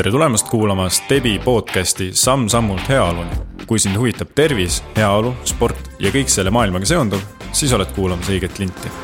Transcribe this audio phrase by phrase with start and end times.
[0.00, 3.36] tere tulemast kuulama Stebi podcasti Samm-sammult heaoluni.
[3.66, 7.20] kui sind huvitab tervis, heaolu, sport ja kõik selle maailmaga seonduv,
[7.52, 8.94] siis oled kuulamas õiget linti.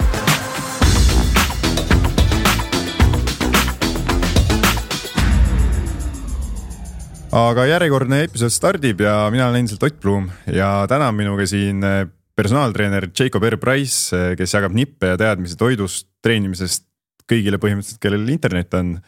[7.44, 11.84] aga järjekordne episood stardib ja mina olen endiselt Ott Blum ja täna on minuga siin
[12.32, 16.88] personaaltreener Jacob R Price, kes jagab nippe ja teadmisi toidust, treenimisest
[17.28, 19.02] kõigile põhimõtteliselt, kellel internet on.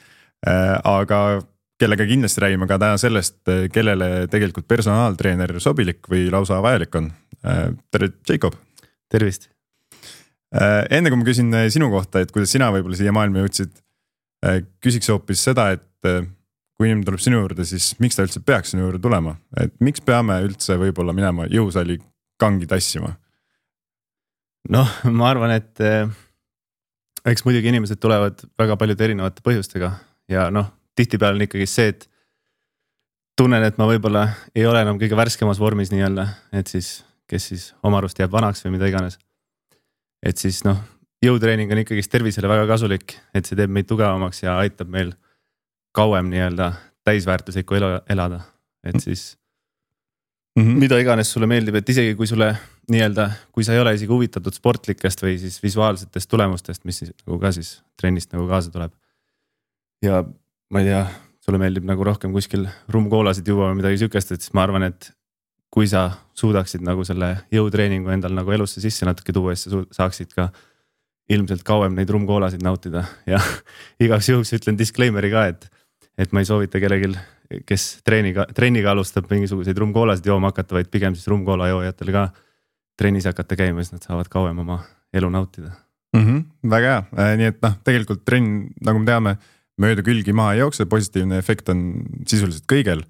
[0.85, 1.41] aga
[1.79, 3.41] kellega kindlasti räägime ka täna sellest,
[3.73, 7.13] kellele tegelikult personaaltreener sobilik või lausa vajalik on.
[7.91, 8.57] tere, Jacob.
[9.09, 9.49] tervist.
[10.91, 13.71] enne kui ma küsin sinu kohta, et kuidas sina võib-olla siia maailma jõudsid,
[14.83, 15.85] küsiks hoopis seda, et
[16.79, 20.03] kui inimene tuleb sinu juurde, siis miks ta üldse peaks sinu juurde tulema, et miks
[20.05, 21.99] peame üldse võib-olla minema jõusaali
[22.41, 23.15] kangi tassima?
[24.69, 25.81] noh, ma arvan, et
[27.29, 29.93] eks muidugi inimesed tulevad väga paljude erinevate põhjustega
[30.29, 32.09] ja noh, tihtipeale on ikkagi see, et
[33.39, 36.27] tunnen, et ma võib-olla ei ole enam kõige värskemas vormis nii-öelda,
[36.59, 36.99] et siis,
[37.31, 39.19] kes siis oma arust jääb vanaks või mida iganes.
[40.27, 40.81] et siis noh,
[41.23, 45.13] jõutreening on ikkagist tervisele väga kasulik, et see teeb meid tugevamaks ja aitab meil
[45.95, 46.73] kauem nii-öelda
[47.07, 48.41] täisväärtuslikku elu elada,
[48.85, 49.37] et siis
[50.59, 50.65] mm.
[50.65, 50.83] -hmm.
[50.83, 52.51] mida iganes sulle meeldib, et isegi kui sulle
[52.91, 57.39] nii-öelda, kui sa ei ole isegi huvitatud sportlikest või siis visuaalsetest tulemustest, mis siis nagu
[57.39, 58.93] ka siis trennist nagu kaasa tuleb.
[60.03, 60.25] ja
[60.73, 61.05] ma ei tea,
[61.45, 65.11] sulle meeldib nagu rohkem kuskil rummkoolasid juua või midagi sihukest, et siis ma arvan, et
[65.73, 70.33] kui sa suudaksid nagu selle jõutreeningu endal nagu elusse sisse natuke tuua, siis sa saaksid
[70.37, 70.49] ka
[71.33, 73.41] ilmselt kauem neid rummkoolasid nautida ja
[74.01, 75.69] igaks juhuks ütlen disclaimer'i ka, et,
[76.19, 77.13] et ma ei soovita kellelgi
[77.69, 82.29] kes treeniga, trenniga alustab mingisuguseid rummkoolasid jooma hakata, vaid pigem siis rummkoola joojatel ka
[82.99, 84.83] trennis hakata käima, siis nad saavad kauem oma
[85.15, 85.71] elu nautida
[86.17, 86.25] mm.
[86.25, 89.37] -hmm, väga hea, äh, nii et noh, tegelikult trenn, nagu me teame,
[89.83, 91.85] mööda külgi maha ei jookse, positiivne efekt on
[92.27, 93.05] sisuliselt kõigil.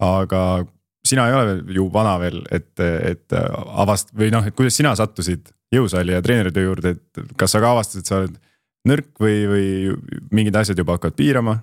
[0.00, 0.64] aga
[1.04, 5.50] sina ei ole ju vana veel, et, et avast- või noh, et kuidas sina sattusid
[5.72, 8.38] jõusaali ja treeneritöö juurde, et kas sa ka avastasid, sa oled
[8.88, 9.66] nõrk või, või
[10.32, 11.58] mingid asjad juba hakkavad piirama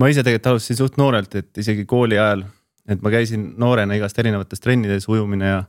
[0.00, 2.44] ma ise tegelikult alustasin suht noorelt, et isegi kooli ajal,
[2.88, 5.60] et ma käisin noorena igast erinevates trennides, ujumine ja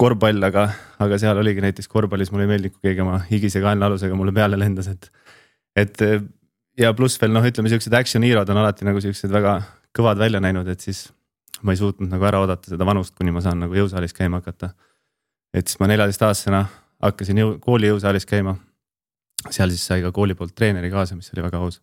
[0.00, 0.66] korvpall, aga,
[1.04, 4.58] aga seal oligi näiteks korvpallis mulle ei meeldinud, kui keegi oma higise kaenlaalusega mulle peale
[4.60, 5.10] lendas, et.
[5.76, 6.06] et
[6.78, 9.58] ja pluss veel noh, ütleme siuksed action hero'd on alati nagu siuksed väga
[9.96, 11.06] kõvad välja näinud, et siis
[11.62, 14.72] ma ei suutnud nagu ära oodata seda vanust, kuni ma saan nagu jõusaalis käima hakata.
[15.54, 16.66] et siis ma neljateistaastasena
[17.02, 18.56] hakkasin jõu, kooli jõusaalis käima.
[19.50, 21.82] seal siis sai ka kooli poolt treeneri kaasa, mis oli väga aus.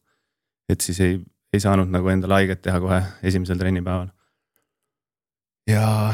[0.69, 1.19] et siis ei
[1.53, 4.09] ei saanud nagu endale haiget teha kohe esimesel trennipäeval.
[5.69, 6.13] ja,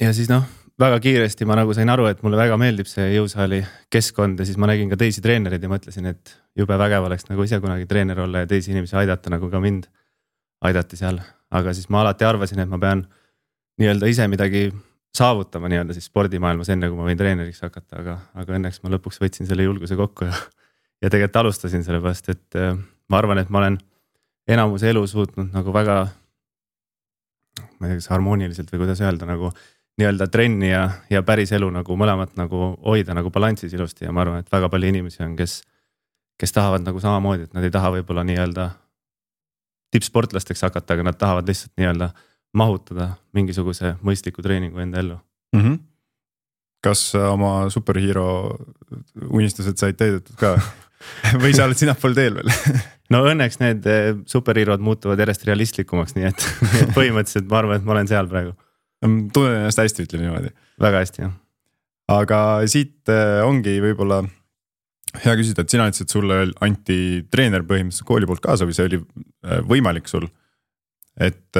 [0.00, 0.44] ja siis noh,
[0.80, 3.62] väga kiiresti ma nagu sain aru, et mulle väga meeldib see jõusaali
[3.92, 7.44] keskkond ja siis ma nägin ka teisi treenereid ja mõtlesin, et jube vägev oleks nagu
[7.46, 9.86] ise kunagi treener olla ja teisi inimesi aidata, nagu ka mind
[10.66, 11.20] aidati seal.
[11.50, 13.06] aga siis ma alati arvasin, et ma pean
[13.80, 14.68] nii-öelda ise midagi
[15.14, 19.18] saavutama nii-öelda siis spordimaailmas, enne kui ma võin treeneriks hakata, aga, aga õnneks ma lõpuks
[19.22, 20.36] võtsin selle julguse kokku ja.
[21.02, 22.76] ja tegelikult alustasin sellepärast, et äh,
[23.10, 23.80] ma arvan, et ma olen
[24.50, 26.06] enamus elu suutnud nagu väga.
[27.80, 29.50] ma ei tea, kas harmooniliselt või kuidas öelda nagu
[30.00, 34.24] nii-öelda trenni ja, ja päris elu nagu mõlemat nagu hoida nagu balansis ilusti ja ma
[34.24, 35.60] arvan, et väga palju inimesi on, kes.
[36.40, 38.70] Kes tahavad nagu samamoodi, et nad ei taha võib-olla nii-öelda
[39.94, 42.10] tippsportlasteks hakata, aga nad tahavad lihtsalt nii-öelda
[42.56, 45.18] mahutada mingisuguse mõistliku treeningu enda ellu
[45.54, 45.60] mm.
[45.60, 45.76] -hmm.
[46.82, 48.26] kas oma superhero
[49.30, 50.56] unistused said täidetud ka
[51.42, 52.50] või sa oled sinnapoole teel veel
[53.12, 56.48] no õnneks need eh, superhero'd muutuvad järjest realistlikumaks, nii et
[56.96, 58.56] põhimõtteliselt ma arvan, et ma olen seal praegu.
[59.04, 60.52] tunnen ennast hästi, ütleme niimoodi.
[60.80, 61.32] väga hästi jah.
[62.20, 62.40] aga
[62.70, 64.22] siit eh, ongi võib-olla
[65.24, 66.98] hea küsida, et sina ütlesid, sulle anti
[67.32, 70.28] treener põhimõtteliselt kooli poolt kaasa või see oli eh, võimalik sul?
[71.20, 71.58] et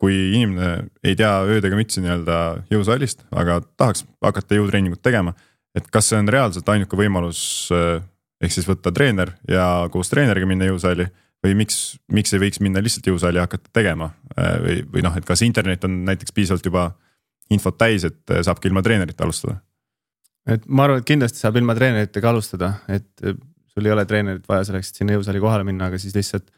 [0.00, 2.38] kui inimene ei tea ööd ega mütsi nii-öelda
[2.72, 5.36] jõusaalist, aga tahaks hakata jõutreeningut tegema,
[5.76, 10.66] et kas see on reaalselt ainuke võimalus ehk siis võtta treener ja koos treeneriga minna
[10.66, 11.06] jõusaali
[11.44, 11.78] või miks,
[12.12, 15.44] miks ei võiks minna lihtsalt jõusaali ja hakata tegema äh, või, või noh, et kas
[15.44, 16.88] internet on näiteks piisavalt juba
[17.52, 19.58] infot täis, et äh, saabki ilma treenerita alustada?
[20.50, 23.38] Et ma arvan, et kindlasti saab ilma treeneritega alustada, et äh,
[23.72, 26.50] sul ei ole treenerit vaja selleks, et sinna jõusaali kohale minna, aga siis lihtsalt.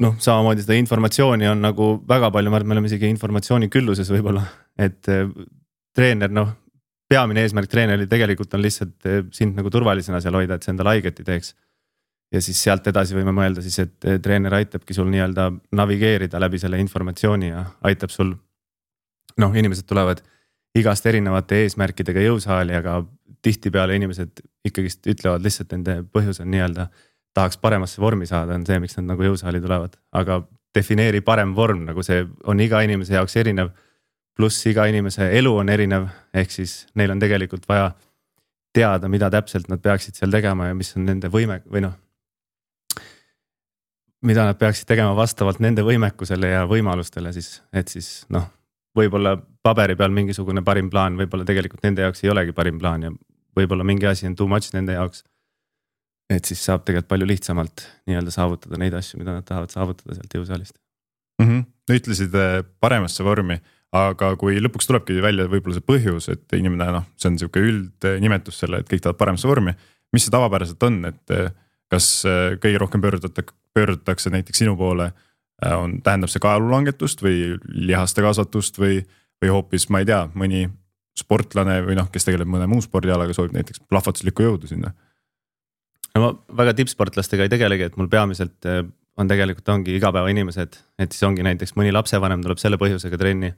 [0.00, 3.68] noh, samamoodi seda informatsiooni on nagu väga palju, ma arvan, et me oleme isegi informatsiooni
[3.68, 4.46] külluses võib-olla,
[4.80, 5.08] et
[5.96, 6.54] treener noh,
[7.10, 10.94] peamine eesmärk treeneril tegelikult on lihtsalt eh, sind nagu turvalisena seal hoida, et see endale
[10.94, 11.54] haiget ei teeks.
[12.30, 16.78] ja siis sealt edasi võime mõelda siis, et treener aitabki sul nii-öelda navigeerida läbi selle
[16.78, 18.36] informatsiooni ja aitab sul.
[19.40, 20.22] noh, inimesed tulevad
[20.78, 23.00] igast erinevate eesmärkidega jõusaali, aga
[23.42, 26.88] tihtipeale inimesed ikkagist ütlevad lihtsalt nende põhjus on nii-öelda
[27.34, 30.40] tahaks paremasse vormi saada, on see, miks nad nagu jõusaali tulevad, aga
[30.74, 33.70] defineeri parem vorm, nagu see on iga inimese jaoks erinev.
[34.36, 37.90] pluss iga inimese elu on erinev, ehk siis neil on tegelikult vaja
[38.72, 41.98] teada, mida täpselt nad peaksid seal tegema ja mis on nende võime või noh.
[44.22, 48.46] mida nad peaksid tegema vastavalt nende võimekusele ja võimalustele siis, et siis noh,
[48.96, 53.12] võib-olla paberi peal mingisugune parim plaan, võib-olla tegelikult nende jaoks ei olegi parim plaan ja
[53.56, 55.24] võib-olla mingi asi on too much nende jaoks
[56.30, 60.36] et siis saab tegelikult palju lihtsamalt nii-öelda saavutada neid asju, mida nad tahavad saavutada sealt
[60.38, 60.76] jõusaalist
[61.42, 61.46] mm.
[61.46, 61.96] -hmm.
[61.96, 63.58] ütlesid äh, paremasse vormi,
[63.96, 68.62] aga kui lõpuks tulebki välja võib-olla see põhjus, et inimene noh, see on sihuke üldnimetus
[68.62, 69.74] selle, et kõik tahavad paremasse vormi.
[70.12, 71.50] mis see tavapäraselt on, et äh,
[71.90, 75.12] kas äh, kõige rohkem pöördutakse, pöördutakse näiteks sinu poole,
[75.76, 79.02] on, tähendab see kaalulangetust või lihaste kasvatust või,
[79.42, 80.66] või hoopis, ma ei tea, mõni
[81.18, 84.94] sportlane või noh, kes tegeleb mõne muu spordialaga, soovib näiteks plahvatuslikku jõudu sinna
[86.14, 86.30] no ma
[86.62, 88.82] väga tippsportlastega ei tegelegi, et mul peamiselt äh,
[89.20, 93.52] on tegelikult ongi igapäevainimesed, et siis ongi näiteks mõni lapsevanem tuleb selle põhjusega trenni.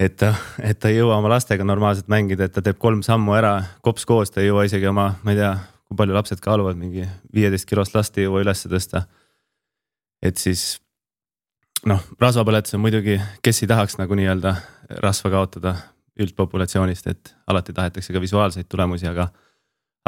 [0.00, 3.36] et ta, et ta ei jõua oma lastega normaalselt mängida, et ta teeb kolm sammu
[3.36, 5.52] ära, kops koos, ta ei jõua isegi oma, ma ei tea,
[5.86, 9.04] kui palju lapsed kaaluvad, mingi viieteist kilost last ei jõua üles tõsta.
[10.22, 10.80] et siis
[11.88, 14.54] noh, rasvapõletus on muidugi, kes ei tahaks nagu nii-öelda
[15.04, 15.74] rasva kaotada
[16.20, 19.28] üldpopulatsioonist, et alati tahetakse ka visuaalseid tulemusi, aga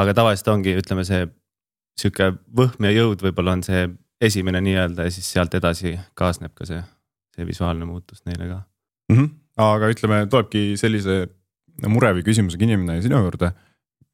[0.01, 1.25] aga tavaliselt ongi, ütleme see
[1.97, 3.87] sihuke võhm ja jõud võib-olla on see
[4.21, 6.79] esimene nii-öelda ja siis sealt edasi kaasneb ka see,
[7.35, 9.17] see visuaalne muutus neile ka mm.
[9.17, 9.29] -hmm.
[9.65, 11.25] aga ütleme, tulebki sellise
[11.85, 13.51] mure või küsimusega inimene sinu juurde.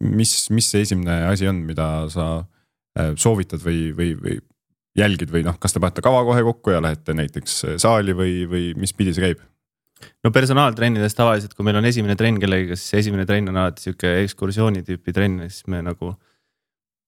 [0.03, 2.25] mis, mis see esimene asi on, mida sa
[2.99, 4.39] äh, soovitad või, või, või
[4.97, 8.69] jälgid või noh, kas te panete kava kohe kokku ja lähete näiteks saali või, või
[8.77, 9.41] mis pidi see käib?
[10.23, 14.17] no personaaltrennides tavaliselt, kui meil on esimene trenn kellegagi, siis esimene trenn on alati sihuke
[14.23, 16.15] ekskursiooni tüüpi trenn ja siis me nagu.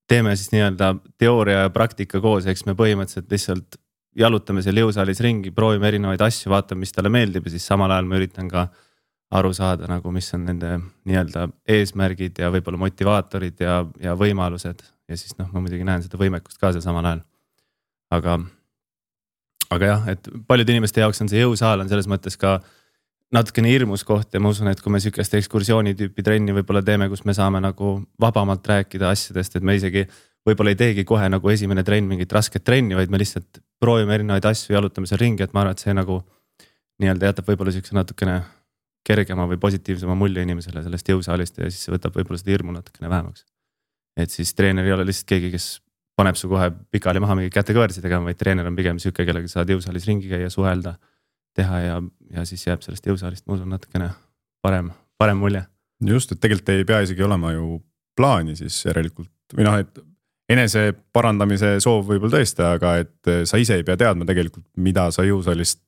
[0.08, 3.78] teeme siis nii-öelda teooria ja praktika koos, eks me põhimõtteliselt lihtsalt
[4.16, 8.06] jalutame seal jõusaalis ringi, proovime erinevaid asju, vaatame, mis talle meeldib ja siis samal ajal
[8.06, 8.68] ma üritan ka
[9.36, 10.78] aru saada nagu, mis on nende
[11.10, 11.48] nii-öelda
[11.78, 16.62] eesmärgid ja võib-olla motivaatorid ja, ja võimalused ja siis noh, ma muidugi näen seda võimekust
[16.62, 17.26] ka seal samal ajal.
[18.14, 18.40] Aga,
[19.74, 22.60] aga jah, et paljude inimeste jaoks on see jõusaal on selles mõttes ka
[23.34, 27.10] natukene hirmus koht ja ma usun, et kui me sihukest ekskursiooni tüüpi trenni võib-olla teeme,
[27.10, 30.06] kus me saame nagu vabamalt rääkida asjadest, et me isegi
[30.46, 34.46] võib-olla ei teegi kohe nagu esimene trenn mingit rasket trenni, vaid me lihtsalt proovime erinevaid
[34.46, 36.22] asju, jalutame seal ringi, et ma arvan, et see nagu
[37.02, 38.38] nii-öelda jätab võib-olla sihukese natukene
[39.06, 43.10] kergema või positiivsema mulje inimesele sellest jõusaalist ja siis see võtab võib-olla seda hirmu natukene
[43.12, 43.46] vähemaks.
[44.18, 45.66] et siis treener ei ole lihtsalt keegi, kes
[46.16, 49.72] paneb su kohe pikali maha mingeid kätekõverdusi tegema, vaid treener on pigem sihuke, kellega saad
[49.72, 50.96] jõusaalis ringi käia, suhelda
[51.56, 52.00] teha ja,
[52.36, 54.10] ja siis jääb sellest jõusaalist, ma usun, natukene
[54.64, 55.66] parem, parem mulje.
[56.04, 57.80] just, et tegelikult ei pea isegi olema ju
[58.16, 60.04] plaani siis järelikult või noh, et
[60.52, 65.26] enese parandamise soov võib-olla tõesti, aga et sa ise ei pea teadma tegelikult, mida sa
[65.26, 65.82] jõusaalist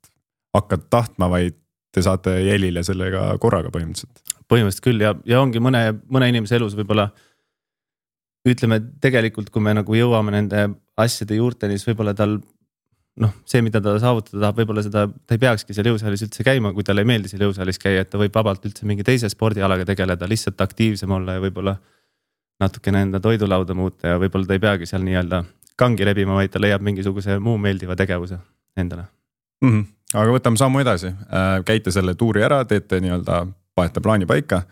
[0.56, 1.58] hakkad tahtma, vaid
[1.94, 4.22] te saate jälile sellega korraga põhimõtteliselt.
[4.50, 7.10] põhimõtteliselt küll ja, ja ongi mõne, mõne inimese elus võib-olla
[8.54, 12.38] ütleme tegelikult, kui me nagu jõuame nende asjade juurteni, siis võib-olla tal
[13.22, 16.72] noh, see, mida ta saavutada tahab, võib-olla seda, ta ei peakski seal jõusaalis üldse käima,
[16.76, 19.88] kui talle ei meeldi seal jõusaalis käia, et ta võib vabalt üldse mingi teise spordialaga
[19.90, 21.78] tegeleda, lihtsalt aktiivsem olla ja võib-olla.
[22.58, 25.44] natukene enda toidulauda muuta ja võib-olla ta ei peagi seal nii-öelda
[25.78, 28.40] kangi rebima, vaid ta leiab mingisuguse muu meeldiva tegevuse
[28.78, 29.04] endale
[29.62, 29.70] mm.
[29.70, 29.86] -hmm.
[30.14, 34.64] aga võtame sammu edasi, äh, käite selle tuuri ära, teete nii-öelda, panete plaani paika.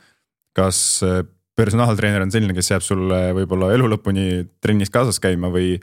[0.56, 1.26] kas äh,
[1.56, 4.26] personaaltreener on selline, kes jääb sulle võib-olla elu lõpuni
[4.64, 5.76] trennis kaasas käima või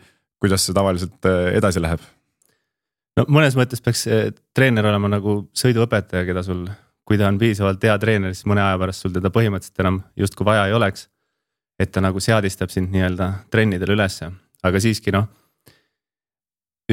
[0.43, 2.03] kuidas see tavaliselt äh, edasi läheb?
[3.19, 4.07] no mõnes mõttes peaks
[4.57, 6.65] treener olema nagu sõiduõpetaja, keda sul,
[7.09, 10.49] kui ta on piisavalt hea treener, siis mõne aja pärast sul teda põhimõtteliselt enam justkui
[10.49, 11.09] vaja ei oleks.
[11.81, 14.29] et ta nagu seadistab sind nii-öelda trennidele ülesse,
[14.63, 15.25] aga siiski noh.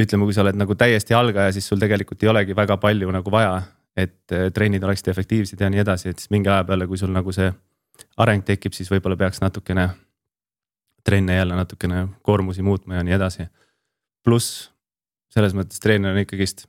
[0.00, 3.30] ütleme, kui sa oled nagu täiesti algaja, siis sul tegelikult ei olegi väga palju nagu
[3.30, 3.62] vaja,
[3.96, 7.12] et eh, trennid oleksid efektiivsed ja nii edasi, et siis mingi aja peale, kui sul
[7.12, 7.50] nagu see
[8.16, 9.88] areng tekib, siis võib-olla peaks natukene
[11.04, 13.46] trenne jälle natukene koormusi muutma ja nii edasi.
[14.24, 14.70] pluss
[15.32, 16.66] selles mõttes treener on ikkagist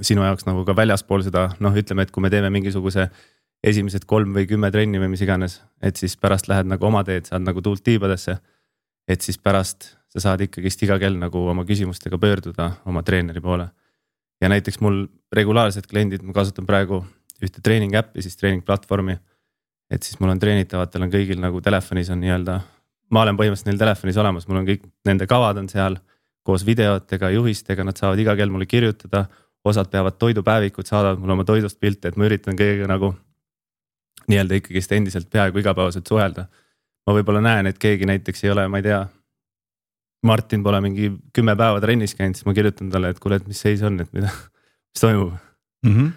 [0.00, 3.08] sinu jaoks nagu ka väljaspool seda, noh, ütleme, et kui me teeme mingisuguse
[3.64, 7.30] esimesed kolm või kümme trenni või mis iganes, et siis pärast lähed nagu oma teed,
[7.30, 8.38] saad nagu tuult tiibadesse.
[9.08, 13.68] et siis pärast sa saad ikkagist iga kell nagu oma küsimustega pöörduda oma treeneri poole.
[14.40, 17.04] ja näiteks mul regulaarsed kliendid, ma kasutan praegu
[17.42, 19.18] ühte treening äppi, siis treeningplatvormi.
[19.94, 22.58] Et siis mul on treenitavatel on kõigil nagu telefonis on nii-öelda,
[23.14, 25.98] ma olen põhimõtteliselt neil telefonis olemas, mul on kõik nende kavad on seal
[26.44, 29.26] koos videotega, juhistega, nad saavad iga kell mulle kirjutada.
[29.64, 33.14] osad peavad toidupäevikud, saadavad mulle oma toidust pilte, et ma üritan kõigega nagu
[34.28, 36.46] nii-öelda ikkagist endiselt peaaegu igapäevaselt suhelda.
[37.06, 39.06] ma võib-olla näen, et keegi näiteks ei ole, ma ei tea,
[40.24, 43.60] Martin pole mingi kümme päeva trennis käinud, siis ma kirjutan talle, et kuule, et mis
[43.60, 44.30] seis on, et mida,
[44.94, 45.34] mis toimub
[45.84, 45.90] mm.
[45.90, 46.12] -hmm.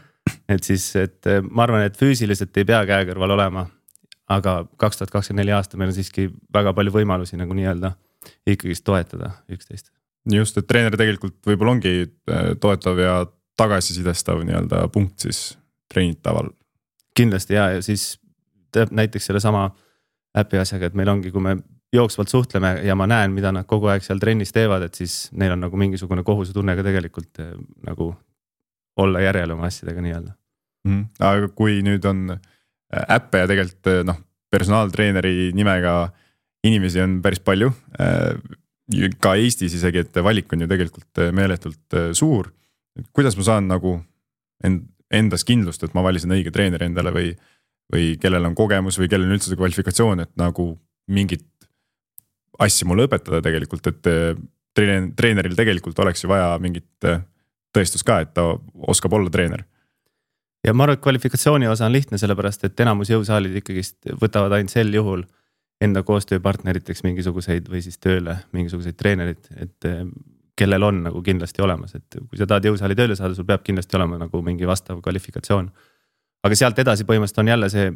[0.49, 3.67] Et siis, et eh, ma arvan, et füüsiliselt ei pea käe kõrval olema.
[4.27, 7.93] aga kaks tuhat kakskümmend neli aasta meil on siiski väga palju võimalusi nagu nii-öelda
[8.47, 9.91] ikkagist toetada üksteist.
[10.31, 13.17] just, et treener tegelikult võib-olla ongi eh, toetav ja
[13.57, 15.57] tagasisidestav nii-öelda punkt siis
[15.93, 16.51] treenitaval.
[17.15, 18.19] kindlasti ja, ja siis
[18.71, 19.71] teeb näiteks sellesama
[20.37, 21.57] äpi asjaga, et meil ongi, kui me
[21.93, 25.55] jooksvalt suhtleme ja ma näen, mida nad kogu aeg seal trennis teevad, et siis neil
[25.55, 27.53] on nagu mingisugune kohusetunne ka tegelikult eh,
[27.87, 28.11] nagu
[29.01, 30.33] olla järele oma asjadega nii-öelda
[30.87, 31.03] mm.
[31.23, 34.19] aga kui nüüd on äh, äppe ja tegelikult äh, noh,
[34.53, 35.97] personaaltreeneri nimega
[36.67, 37.71] inimesi on päris palju.
[38.01, 38.37] Äh,
[39.21, 42.53] ka Eestis isegi, et valik on ju tegelikult meeletult suur.
[43.13, 43.97] kuidas ma saan nagu
[44.63, 47.33] end, endas kindlust, et ma valisin õige treeneri endale või,
[47.91, 50.69] või kellel on kogemus või kellel on üldse see kvalifikatsioon, et nagu
[51.11, 51.43] mingit
[52.63, 54.09] asja mulle õpetada tegelikult, et
[54.79, 57.11] treen-, treeneril tegelikult oleks ju vaja mingit
[57.77, 58.49] tõestus ka, et ta
[58.89, 59.65] oskab olla treener.
[60.65, 64.73] ja ma arvan, et kvalifikatsiooni osa on lihtne, sellepärast et enamus jõusaalid ikkagist võtavad ainult
[64.73, 65.23] sel juhul
[65.81, 70.01] enda koostööpartneriteks mingisuguseid või siis tööle mingisuguseid treenereid, et eh,
[70.57, 73.97] kellel on nagu kindlasti olemas, et kui sa tahad jõusaali tööle saada, sul peab kindlasti
[73.99, 75.69] olema nagu mingi vastav kvalifikatsioon.
[76.43, 77.91] aga sealt edasi põhimõtteliselt on jälle see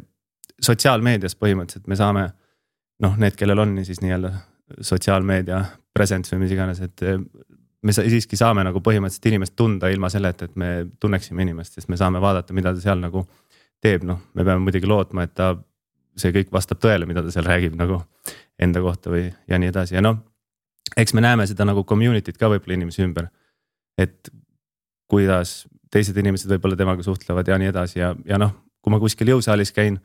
[0.62, 2.24] sotsiaalmeedias põhimõtteliselt me saame
[3.02, 4.30] noh, need, kellel on siis nii-öelda
[4.80, 7.18] sotsiaalmeedia presence või mis iganes, et eh,
[7.82, 10.70] me siiski saame nagu põhimõtteliselt inimest tunda ilma selleta, et me
[11.02, 13.24] tunneksime inimest, sest me saame vaadata, mida ta seal nagu
[13.82, 15.52] teeb, noh, me peame muidugi lootma, et ta,
[16.18, 18.02] see kõik vastab tõele, mida ta seal räägib nagu
[18.62, 20.20] enda kohta või ja nii edasi ja noh.
[20.96, 23.30] eks me näeme seda nagu community't ka võib-olla inimese ümber.
[23.98, 24.30] et
[25.10, 29.32] kuidas teised inimesed võib-olla temaga suhtlevad ja nii edasi ja, ja noh, kui ma kuskil
[29.34, 29.98] jõusaalis käin,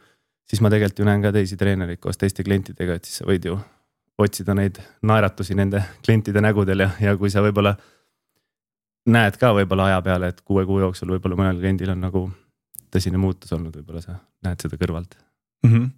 [0.48, 3.46] siis ma tegelikult ju näen ka teisi treenereid koos teiste klientidega, et siis sa võid
[3.46, 3.60] ju
[4.18, 7.76] otsida neid naeratusi nende klientide nägudel ja, ja kui sa võib-olla
[9.14, 12.24] näed ka võib-olla aja peale, et kuue kuu jooksul võib-olla mõnel kliendil on nagu
[12.94, 15.18] tõsine muutus olnud, võib-olla sa näed seda kõrvalt
[15.66, 15.70] mm.
[15.72, 15.92] -hmm.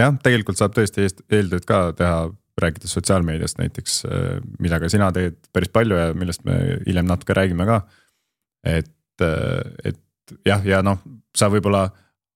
[0.00, 2.30] jah, tegelikult saab tõesti eeltööd ka teha,
[2.60, 7.34] rääkides sotsiaalmeediast näiteks, äh, mida ka sina teed päris palju ja millest me hiljem natuke
[7.34, 7.82] räägime ka.
[8.64, 10.00] et, äh, et
[10.46, 11.02] jah, ja noh,
[11.36, 11.88] sa võib-olla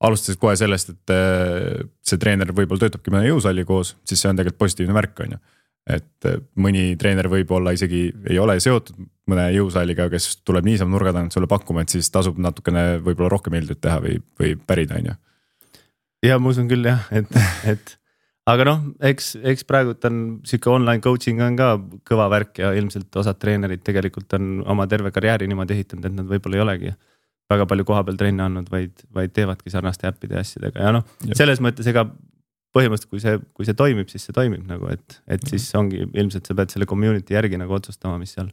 [0.05, 4.38] alustasid kohe sellest, et äh, see treener võib-olla töötabki mõne jõusaali koos, siis see on
[4.38, 5.40] tegelikult positiivne märk, on ju.
[5.99, 11.12] et äh, mõni treener võib-olla isegi ei ole seotud mõne jõusaaliga, kes tuleb niisama nurga
[11.17, 15.11] tagant sulle pakkuma, et siis tasub natukene võib-olla rohkem eeltööd teha või, või pärida, on
[15.11, 15.17] ju.
[16.31, 17.35] ja ma usun küll jah, et,
[17.75, 17.99] et
[18.49, 21.75] aga noh, eks, eks praegult on sihuke online coaching on ka
[22.09, 26.31] kõva värk ja ilmselt osad treenerid tegelikult on oma terve karjääri niimoodi ehitanud, et nad
[26.31, 26.95] võib-olla ei olegi
[27.49, 31.62] väga palju kohapeal trenne andnud, vaid, vaid teevadki sarnaste äppide ja asjadega ja noh, selles
[31.64, 32.05] mõttes ega
[32.76, 36.49] põhimõtteliselt, kui see, kui see toimib, siis see toimib nagu, et, et siis ongi ilmselt
[36.49, 38.50] sa pead selle community järgi nagu otsustama, mis seal,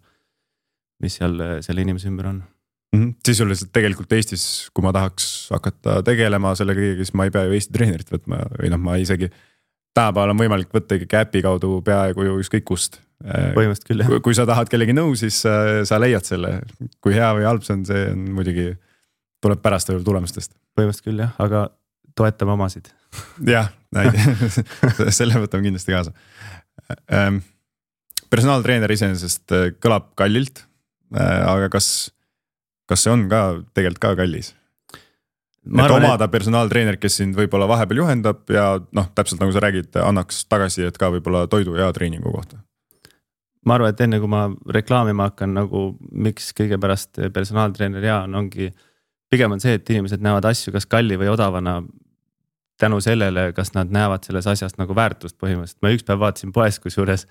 [1.04, 3.02] mis seal äh, selle inimese ümber on mm.
[3.02, 3.14] -hmm.
[3.28, 7.58] sisuliselt tegelikult Eestis, kui ma tahaks hakata tegelema selle kõigega, siis ma ei pea ju
[7.58, 9.30] Eesti treenerit võtma või noh, ma isegi.
[9.96, 13.02] tänapäeval on võimalik võtta ikkagi äpi kaudu peaaegu ju ükskõik kust.
[13.24, 14.12] Põhimõtteliselt küll jah.
[14.26, 15.56] kui sa tahad kellegi nõu, siis sa,
[15.88, 16.58] sa leiad selle,
[17.04, 18.68] kui hea või halb see on, see on muidugi
[19.44, 20.54] tuleb pärast võib-olla tulemustest.
[20.76, 21.68] põhimõtteliselt küll jah, aga
[22.16, 22.92] toetame omasid.
[23.48, 23.72] jah,
[25.18, 26.12] selle võtame kindlasti kaasa
[27.14, 27.40] ähm,.
[28.30, 30.66] personaaltreener iseenesest äh, kõlab kallilt
[31.16, 32.12] äh,, aga kas,
[32.90, 33.46] kas see on ka
[33.78, 34.52] tegelikult ka kallis?
[35.66, 36.34] et arvan, omada et...
[36.34, 41.10] personaaltreenerit, kes sind võib-olla vahepeal juhendab ja noh, täpselt nagu sa räägid, annaks tagasisidet ka
[41.16, 42.60] võib-olla toidu ja treeningu kohta.
[43.66, 48.36] Ma arvan, et enne kui ma reklaamima hakkan nagu, miks kõige pärast personaaltreener hea on,
[48.44, 48.70] ongi
[49.32, 51.80] pigem on see, et inimesed näevad asju kas kalli või odavana
[52.80, 56.80] tänu sellele, kas nad näevad selles asjas nagu väärtust põhimõtteliselt, ma üks päev vaatasin poes
[56.84, 57.28] kusjuures.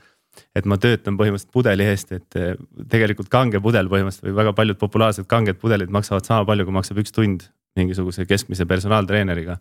[0.54, 2.56] et ma töötan põhimõtteliselt pudeli eest, et eh,
[2.90, 6.98] tegelikult kange pudel põhimõtteliselt või väga paljud populaarsed kanged pudelid maksavad sama palju, kui maksab
[6.98, 7.44] üks tund
[7.78, 9.58] mingisuguse keskmise personaaltreeneriga.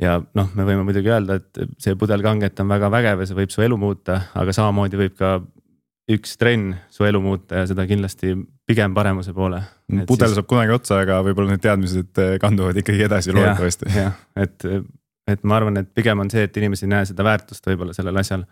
[0.00, 3.38] Ja noh, me võime muidugi öelda, et see pudel kanget on väga vägev ja see
[3.38, 5.38] võib su elu muuta, aga samamoodi võib ka
[6.10, 8.34] üks trenn su elu muuta ja seda kindlasti
[8.66, 9.60] pigem paremuse poole.
[10.08, 10.38] pudel siis...
[10.38, 13.90] saab kunagi otsa, aga võib-olla need teadmised eh, kanduvad ikkagi edasi loodetavasti.
[13.94, 14.66] jah, et,
[15.30, 18.22] et ma arvan, et pigem on see, et inimesed ei näe seda väärtust võib-olla sellel
[18.22, 18.46] asjal.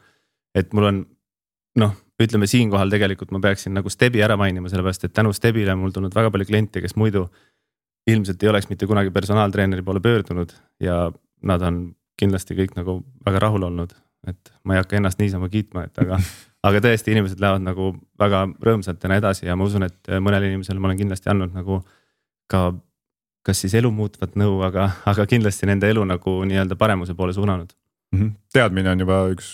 [0.58, 1.02] et mul on
[1.82, 5.82] noh, ütleme siinkohal tegelikult ma peaksin nagu Stebi ära mainima, sellepärast et tänu Stebile on
[5.82, 7.28] mul tulnud väga palju kliente, kes muidu
[8.08, 11.08] ilmselt ei oleks mitte kunagi personaaltreeneri poole pöördunud ja
[11.42, 11.80] nad on
[12.18, 13.94] kindlasti kõik nagu väga rahul olnud,
[14.26, 16.18] et ma ei hakka ennast niisama kiitma, et aga
[16.68, 20.82] aga tõesti, inimesed lähevad nagu väga rõõmsalt täna edasi ja ma usun, et mõnele inimesele
[20.82, 21.82] ma olen kindlasti andnud nagu
[22.50, 22.72] ka
[23.46, 27.70] kas siis elu muutvat nõu, aga, aga kindlasti nende elu nagu nii-öelda paremuse poole suunanud
[28.12, 28.18] mm.
[28.20, 28.32] -hmm.
[28.52, 29.48] teadmine on juba üks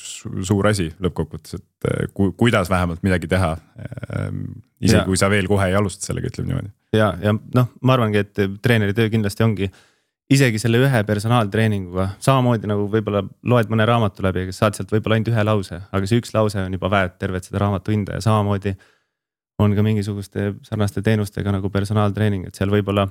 [0.48, 3.56] suur asi lõppkokkuvõttes, et eh, ku, kuidas vähemalt midagi teha.
[3.78, 4.44] Ehm,
[4.80, 6.72] isegi kui sa veel kohe ei alusta sellega, ütleme niimoodi.
[6.92, 9.70] ja, ja noh, ma arvangi, et treeneri töö kindlasti ongi
[10.32, 15.32] isegi selle ühe personaaltreeninguga, samamoodi nagu võib-olla loed mõne raamatu läbi, saad sealt võib-olla ainult
[15.34, 18.74] ühe lause, aga see üks lause on juba väärt tervet seda raamatu hinda ja samamoodi.
[19.58, 23.06] on ka mingisuguste sarnaste teenustega nagu personaaltreening, et seal võib-olla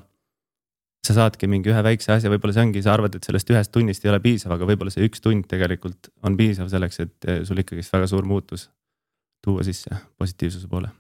[1.08, 4.05] sa saadki mingi ühe väikse asja, võib-olla see ongi, sa arvad, et sellest ühest tunnist
[4.05, 7.60] ei ole piisav, aga võib-olla see üks tund tegelikult on piisav selleks, et eh, sul
[7.63, 8.70] ikkagist väga suur muutus
[9.43, 10.91] tuua sisse positiivsuse poole.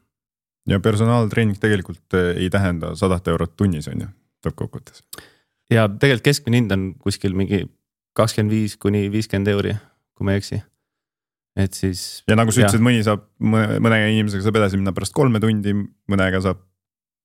[0.67, 4.09] ja personaaltreening tegelikult eh, ei tähenda sadat eurot tunnis on ju,
[4.47, 5.03] lõppkokkuvõttes.
[5.71, 7.63] Ja tegelikult keskmine hind on kuskil mingi
[8.17, 9.73] kakskümmend viis kuni viiskümmend euri,
[10.17, 10.61] kui ma ei eksi.
[11.59, 12.23] et siis.
[12.27, 15.75] ja nagu sa ütlesid, mõni saab, mõne inimesega saab edasi minna pärast kolme tundi,
[16.09, 16.61] mõnega saab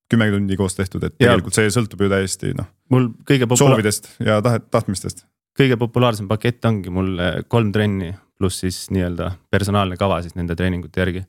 [0.09, 1.65] kümme tundi koos tehtud, et tegelikult ja.
[1.65, 2.69] see sõltub ju täiesti noh.
[2.93, 3.77] mul kõige popula-.
[3.77, 5.27] soovidest ja tahet, tahtmistest.
[5.59, 7.17] kõige populaarsem pakett ongi mul
[7.49, 11.25] kolm trenni pluss siis nii-öelda personaalne kava siis nende treeningute järgi.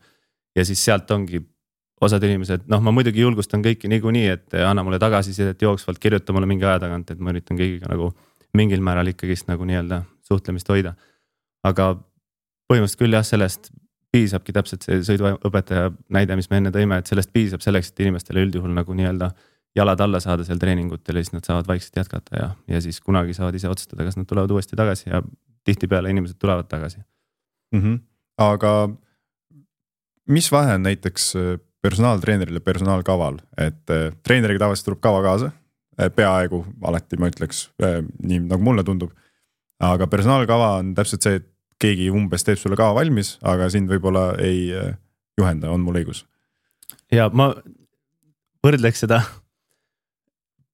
[0.56, 1.42] ja siis sealt ongi
[2.02, 6.48] osad inimesed, noh, ma muidugi julgustan kõiki niikuinii, et anna mulle tagasisidet jooksvalt, kirjuta mulle
[6.48, 8.14] mingi aja tagant, et ma üritan kõigiga nagu
[8.56, 10.96] mingil määral ikkagist nagu nii-öelda suhtlemist hoida.
[11.64, 11.92] aga
[12.70, 13.72] põhimõtteliselt küll jah, sellest
[14.14, 18.46] piisabki täpselt see sõiduõpetaja näide, mis me enne tõime, et sellest piisab selleks, et inimestele
[18.48, 19.30] üldjuhul nagu nii-öelda
[19.78, 23.36] jalad alla saada seal treeningutel ja siis nad saavad vaikselt jätkata ja, ja siis kunagi
[23.38, 25.22] saavad ise otsustada, kas nad tulevad uuesti tagasi ja
[25.68, 26.98] tihtipeale inimesed tulevad tagasi
[27.76, 27.82] mm.
[27.82, 28.00] -hmm.
[28.38, 28.90] aga
[30.28, 31.34] mis vahe on näiteks
[31.80, 35.52] äh, personaaltreeneril ja personaalkaval, et äh, treeneriga tavaliselt tuleb kava kaasa,
[36.00, 39.12] äh, peaaegu alati ma ütleks, nii nagu mulle tundub.
[39.80, 41.46] aga personaalkava on täpselt see, et
[41.80, 44.98] keegi umbes teeb sulle kava valmis, aga sind võib-olla ei äh,
[45.40, 46.26] juhenda, on mul õigus?
[47.14, 47.54] ja ma
[48.66, 49.22] võrdleks seda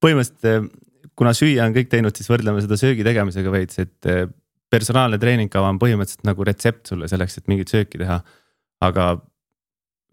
[0.03, 4.25] põhimõtteliselt, äh, kuna süüa on kõik teinud, siis võrdleme seda söögi tegemisega veits, et äh,
[4.73, 8.19] personaalne treeningkava on põhimõtteliselt nagu retsept sulle selleks, et mingit sööki teha.
[8.83, 9.05] aga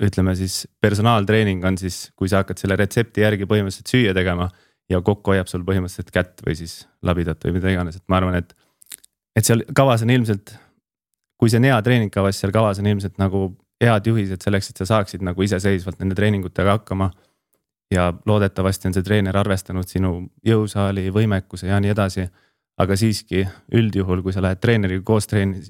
[0.02, 4.48] ütleme siis personaaltreening on siis, kui sa hakkad selle retsepti järgi põhimõtteliselt süüa tegema
[4.90, 8.40] ja kokku hoiab sul põhimõtteliselt kätt või siis labidat või mida iganes, et ma arvan,
[8.42, 8.54] et.
[9.38, 10.56] et seal kavas on ilmselt
[11.42, 13.48] kui see on hea treeningkava, siis seal kavas on ilmselt nagu
[13.82, 17.10] head juhised selleks, et sa saaksid nagu iseseisvalt nende treeningutega hakkama.
[17.92, 20.12] ja loodetavasti on see treener arvestanud sinu
[20.46, 22.28] jõusaali võimekuse ja nii edasi.
[22.78, 23.42] aga siiski
[23.74, 25.66] üldjuhul, kui sa lähed treeneriga koos trenni.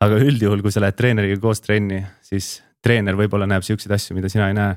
[0.00, 4.30] aga üldjuhul, kui sa lähed treeneriga koos trenni, siis treener võib-olla näeb siukseid asju, mida
[4.32, 4.76] sina ei näe.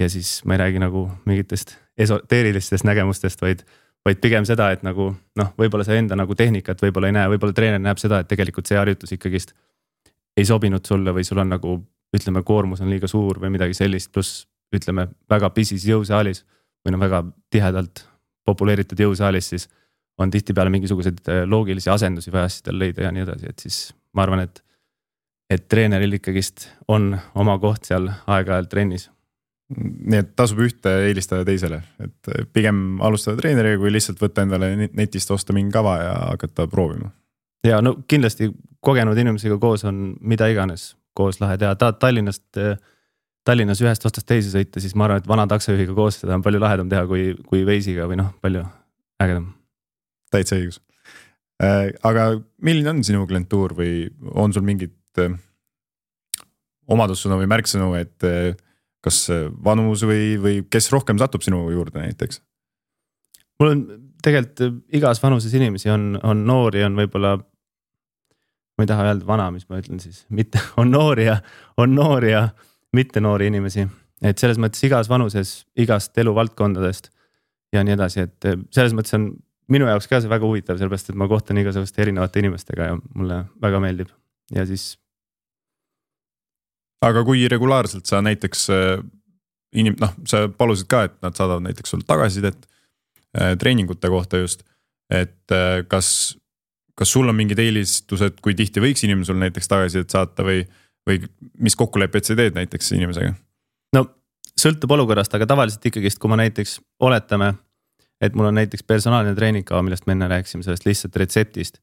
[0.00, 3.66] ja siis ma ei räägi nagu mingitest esoteerilistest nägemustest, vaid
[4.06, 7.54] vaid pigem seda, et nagu noh, võib-olla sa enda nagu tehnikat võib-olla ei näe, võib-olla
[7.54, 9.54] treener näeb seda, et tegelikult see harjutus ikkagist
[10.36, 11.76] ei sobinud sulle või sul on nagu
[12.16, 16.42] ütleme, koormus on liiga suur või midagi sellist, pluss ütleme väga pisis jõusaalis
[16.82, 18.04] või noh, väga tihedalt
[18.48, 19.68] populeeritud jõusaalis, siis
[20.20, 23.78] on tihtipeale mingisuguseid äh, loogilisi asendusi vaja asjadel leida ja nii edasi, et siis
[24.16, 24.64] ma arvan, et
[25.52, 29.08] et treeneril ikkagist on oma koht seal aeg-ajalt trennis
[29.78, 35.30] nii et tasub ühte eelistada teisele, et pigem alustada treeneriga, kui lihtsalt võtta endale netist
[35.32, 37.10] osta mingi kava ja hakata proovima.
[37.64, 42.46] ja no kindlasti kogenud inimesega koos on mida iganes koos lahe teha, tahad Tallinnast,
[43.44, 46.62] Tallinnas ühest otsast teise sõita, siis ma arvan, et vana taksojuhiga koos seda on palju
[46.62, 48.64] lahedam teha kui, kui Waze'iga või noh, palju
[49.22, 49.52] ägedam.
[50.32, 50.80] täitsa õigus
[51.62, 51.92] äh,.
[52.02, 52.32] aga
[52.64, 55.34] milline on sinu klientuur või on sul mingit äh,
[56.88, 58.54] omadussõnu või märksõnu, et äh,
[59.02, 59.26] kas
[59.64, 62.40] vanus või, või kes rohkem satub sinu juurde näiteks?
[63.62, 63.82] mul on
[64.24, 67.36] tegelikult äh, igas vanuses inimesi on, on noori, on võib-olla.
[68.78, 71.40] ma ei taha öelda vana, mis ma ütlen siis, mitte on noori ja,
[71.76, 72.48] on noori ja
[72.96, 73.86] mitte noori inimesi.
[74.22, 77.10] et selles mõttes igas vanuses, igast eluvaldkondadest
[77.72, 79.32] ja nii edasi, et selles mõttes on
[79.72, 83.44] minu jaoks ka see väga huvitav, sellepärast et ma kohtun igasuguste erinevate inimestega ja mulle
[83.62, 84.10] väga meeldib
[84.52, 84.92] ja siis
[87.02, 89.02] aga kui regulaarselt sa näiteks äh,
[89.76, 92.66] inim-, noh, sa palusid ka, et nad saadavad näiteks sulle tagasisidet
[93.38, 94.64] äh, treeningute kohta just.
[95.12, 96.36] et äh, kas,
[96.98, 100.62] kas sul on mingid eelistused, kui tihti võiks inimene sul näiteks tagasisidet saata või,
[101.08, 101.20] või
[101.60, 103.34] mis kokkuleppeid sa teed näiteks inimesega?
[103.96, 104.06] no
[104.58, 107.54] sõltub olukorrast, aga tavaliselt ikkagist, kui ma näiteks oletame,
[108.22, 111.80] et mul on näiteks personaalne treeningkava, millest me enne rääkisime, sellest lihtsalt retseptist.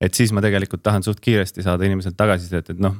[0.00, 2.98] et siis ma tegelikult tahan suht kiiresti saada inimeselt tagasisidet, et noh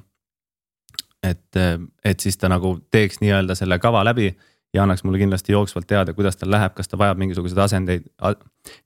[1.31, 1.59] et,
[2.05, 4.31] et siis ta nagu teeks nii-öelda selle kava läbi
[4.77, 8.09] ja annaks mulle kindlasti jooksvalt teada, kuidas tal läheb, kas ta vajab mingisuguseid asendeid,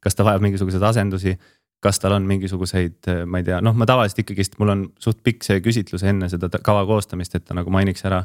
[0.01, 1.39] kas ta vajab mingisuguseid asendusi.
[1.81, 5.47] kas tal on mingisuguseid, ma ei tea, noh, ma tavaliselt ikkagist, mul on suht pikk
[5.47, 8.25] see küsitlus enne seda kava koostamist, et ta nagu mainiks ära.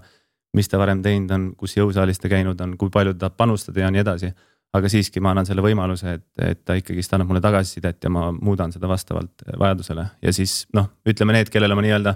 [0.56, 3.80] mis ta varem teinud on, kus jõusaalis ta käinud on, kui palju ta tahab panustada
[3.80, 4.34] ja nii edasi.
[4.76, 8.32] aga siiski ma annan selle võimaluse, et, et ta ikkagist annab mulle tagasisidet ja ma
[8.32, 12.16] muudan seda vastavalt vajadusele ja siis noh, ütleme need, kellele ma nii-öelda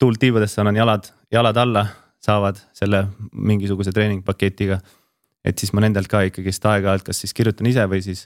[0.00, 1.86] tuult tiibadesse annan jalad, jalad alla,
[2.22, 4.80] saavad selle mingisuguse treeningpaketiga.
[5.46, 8.24] et siis ma nendelt ka ikkagist aeg-ajalt kas siis kirjutan ise või siis,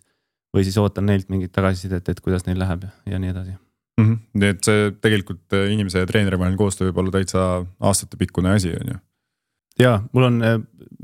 [0.57, 4.07] või siis ootan neilt mingit tagasisidet, et kuidas neil läheb ja nii edasi mm.
[4.07, 4.19] -hmm.
[4.41, 7.45] nii et see tegelikult inimese ja treeneri vaheline koostöö võib olla täitsa
[7.91, 8.99] aastatepikkune asi, on ju.
[9.85, 10.57] ja mul on äh,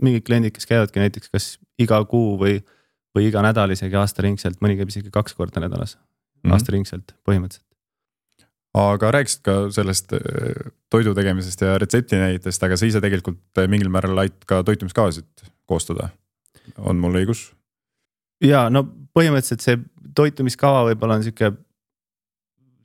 [0.03, 2.59] mingid kliendid, kes käivadki näiteks kas iga kuu või,
[3.17, 6.57] või iga nädal isegi aastaringselt, mõni käib isegi kaks korda nädalas mm -hmm.
[6.57, 7.66] aastaringselt põhimõtteliselt
[8.77, 13.69] aga rääkisid ka sellest äh, toidu tegemisest ja retsepti näitest, aga sa ise tegelikult äh,
[13.71, 16.11] mingil määral aitad ka toitumiskavasid koostada,
[16.79, 17.49] on mul õigus?
[18.45, 18.85] ja no
[19.17, 19.79] põhimõtteliselt see
[20.17, 21.53] toitumiskava võib-olla on sihuke,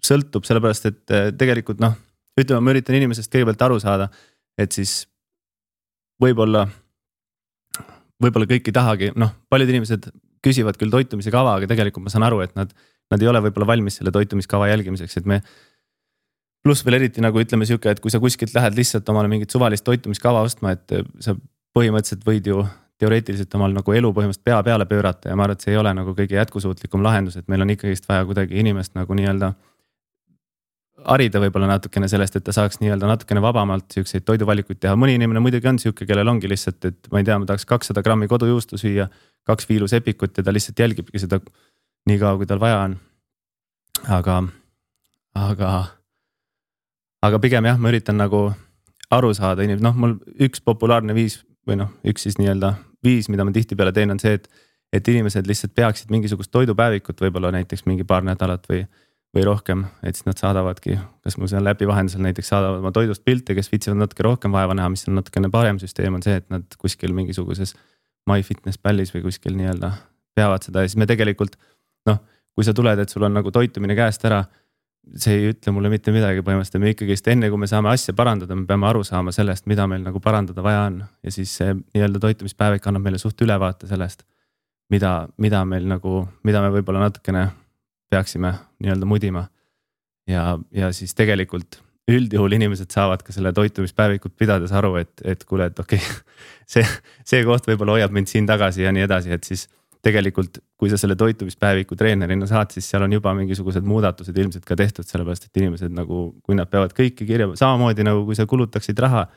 [0.06, 1.98] sõltub sellepärast, et äh, tegelikult noh,
[2.40, 4.08] ütleme, ma üritan inimesest kõigepealt aru saada,
[4.60, 5.02] et siis
[6.22, 6.66] võib-olla,
[8.22, 10.08] võib-olla kõik ei tahagi, noh, paljud inimesed
[10.42, 12.72] küsivad küll toitumise kava, aga tegelikult ma saan aru, et nad,
[13.12, 15.42] nad ei ole võib-olla valmis selle toitumiskava jälgimiseks, et me
[16.64, 19.86] pluss veel eriti nagu ütleme sihuke, et kui sa kuskilt lähed lihtsalt omale mingit suvalist
[19.88, 20.94] toitumiskava ostma, et
[21.24, 21.36] sa
[21.76, 22.62] põhimõtteliselt võid ju
[23.02, 25.94] teoreetiliselt omal nagu elu põhimõtteliselt pea peale pöörata ja ma arvan, et see ei ole
[25.98, 29.54] nagu kõige jätkusuutlikum lahendus, et meil on ikkagist vaja kuidagi inimest nagu nii-öelda.
[31.02, 35.42] harida võib-olla natukene sellest, et ta saaks nii-öelda natukene vabamalt siukseid toiduvalikuid teha, mõni inimene
[35.42, 38.78] muidugi on sihuke, kellel ongi lihtsalt, et ma ei tea, ma tahaks kakssada grammi kodujuustu
[38.78, 39.08] süüa.
[39.44, 41.40] kaks viilu sepikut ja ta lihtsalt jälgibki seda
[42.06, 43.00] nii kaua, kui tal vaja on.
[44.20, 44.44] aga,
[45.34, 45.72] aga
[47.26, 48.50] aga pigem jah, ma üritan nagu
[49.12, 52.74] aru saada inimesed, noh, mul üks populaarne viis või noh, üks siis nii-öelda
[53.06, 54.50] viis, mida ma tihtipeale teen, on see, et.
[54.92, 58.82] et inimesed lihtsalt peaksid mingisugust toidupäevikut võib-olla näiteks mingi paar nädalat või,
[59.32, 63.24] või rohkem, et siis nad saadavadki, kas mul seal äpi vahendusel näiteks saadavad oma toidust
[63.24, 66.50] pilte, kes viitsivad natuke rohkem vaeva näha, mis on natukene parem süsteem, on see, et
[66.52, 67.76] nad kuskil mingisuguses.
[68.30, 69.88] MyFitnessPalis või kuskil nii-öelda
[70.38, 71.56] peavad seda ja siis me tegelikult
[72.06, 72.20] noh,
[72.54, 74.44] kui sa tuled, et sul on nagu toitumine käest ära
[75.18, 78.56] see ei ütle mulle mitte midagi põhimõtteliselt, me ikkagist enne kui me saame asja parandada,
[78.56, 81.02] me peame aru saama sellest, mida meil nagu parandada vaja on.
[81.24, 84.24] ja siis see nii-öelda toitumispäevik annab meile suht ülevaate sellest,
[84.94, 87.48] mida, mida meil nagu, mida me võib-olla natukene
[88.12, 89.48] peaksime nii-öelda mudima.
[90.30, 95.70] ja, ja siis tegelikult üldjuhul inimesed saavad ka selle toitumispäevikut pidades aru, et, et kuule,
[95.72, 96.24] et okei okay,
[96.74, 96.86] see,
[97.26, 99.68] see koht võib-olla hoiab mind siin tagasi ja nii edasi, et siis
[100.06, 104.78] tegelikult, kui sa selle toitumispäeviku treenerina saad, siis seal on juba mingisugused muudatused ilmselt ka
[104.80, 109.00] tehtud, sellepärast et inimesed nagu, kui nad peavad kõike kirja, samamoodi nagu kui sa kulutaksid
[109.02, 109.28] raha.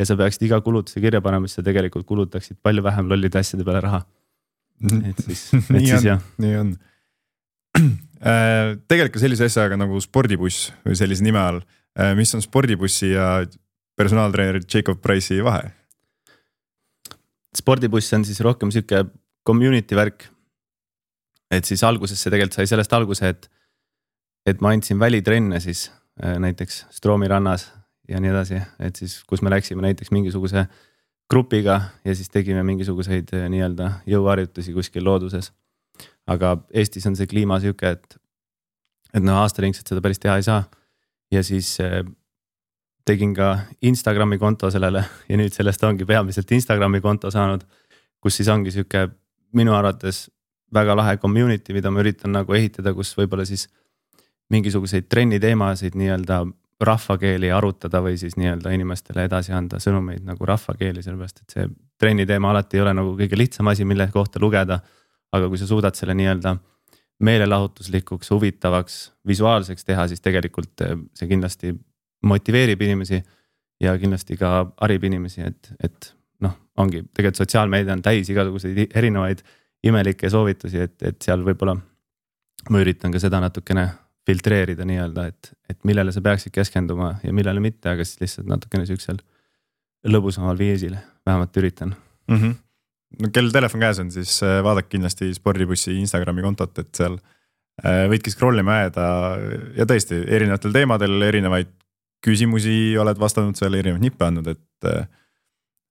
[0.00, 3.64] ja sa peaksid iga kulutuse kirja panema, siis sa tegelikult kulutaksid palju vähem lollide asjade
[3.64, 4.04] peale raha.
[5.08, 5.42] et siis,
[5.76, 6.22] et siis jah.
[6.40, 6.70] nii on
[7.80, 11.60] äh, tegelikult ka sellise asjaga nagu spordibuss või sellise nime all,
[11.96, 13.44] äh, mis on spordibussi ja
[13.96, 15.72] personaaltreeneri Jacob Price'i vahe?
[17.56, 19.04] spordibuss on siis rohkem sihuke
[19.46, 20.28] community värk.
[21.50, 23.50] et siis alguses see tegelikult sai sellest alguse, et,
[24.46, 25.88] et ma andsin välitrenne siis
[26.22, 27.70] äh, näiteks Stroomi rannas
[28.08, 30.66] ja nii edasi, et siis, kus me läksime näiteks mingisuguse
[31.30, 35.52] grupiga ja siis tegime mingisuguseid äh, nii-öelda jõuharjutusi kuskil looduses.
[36.26, 38.16] aga Eestis on see kliima sihuke, et,
[39.14, 40.64] et noh, aastaringselt seda päris teha ei saa.
[41.30, 42.02] ja siis äh,
[43.06, 47.64] tegin ka Instagrami konto sellele ja nüüd sellest ongi peamiselt Instagrami konto saanud.
[48.20, 49.08] kus siis ongi sihuke
[49.56, 50.28] minu arvates
[50.74, 53.66] väga lahe community, mida ma üritan nagu ehitada, kus võib-olla siis
[54.50, 56.44] mingisuguseid trenniteemasid nii-öelda
[56.80, 61.66] rahvakeeli arutada või siis nii-öelda inimestele edasi anda sõnumeid nagu rahvakeeli, sellepärast et see
[62.00, 64.80] trenni teema alati ei ole nagu kõige lihtsam asi, mille kohta lugeda.
[65.32, 66.56] aga kui sa suudad selle nii-öelda
[67.22, 71.74] meelelahutuslikuks, huvitavaks, visuaalseks teha, siis tegelikult eh, see kindlasti
[72.26, 73.22] motiveerib inimesi.
[73.80, 76.14] ja kindlasti ka harib inimesi, et, et
[76.80, 79.42] ongi tegelikult sotsiaalmeedia on täis igasuguseid erinevaid
[79.86, 81.76] imelikke soovitusi, et, et seal võib-olla.
[82.70, 83.86] ma üritan ka seda natukene
[84.28, 88.84] filtreerida nii-öelda, et, et millele sa peaksid keskenduma ja millele mitte, aga siis lihtsalt natukene
[88.88, 89.20] siuksel
[90.04, 91.94] lõbusamal viisil, vähemalt üritan
[92.28, 92.36] mm.
[92.36, 92.54] -hmm.
[93.22, 98.04] no kellel telefon käes on, siis äh, vaadake kindlasti spordibussi Instagrami kontot, et seal äh,
[98.12, 99.06] võidki scroll ima jääda
[99.76, 101.72] ja tõesti erinevatel teemadel erinevaid
[102.24, 105.08] küsimusi oled vastanud seal, erinevaid nippe andnud, et äh,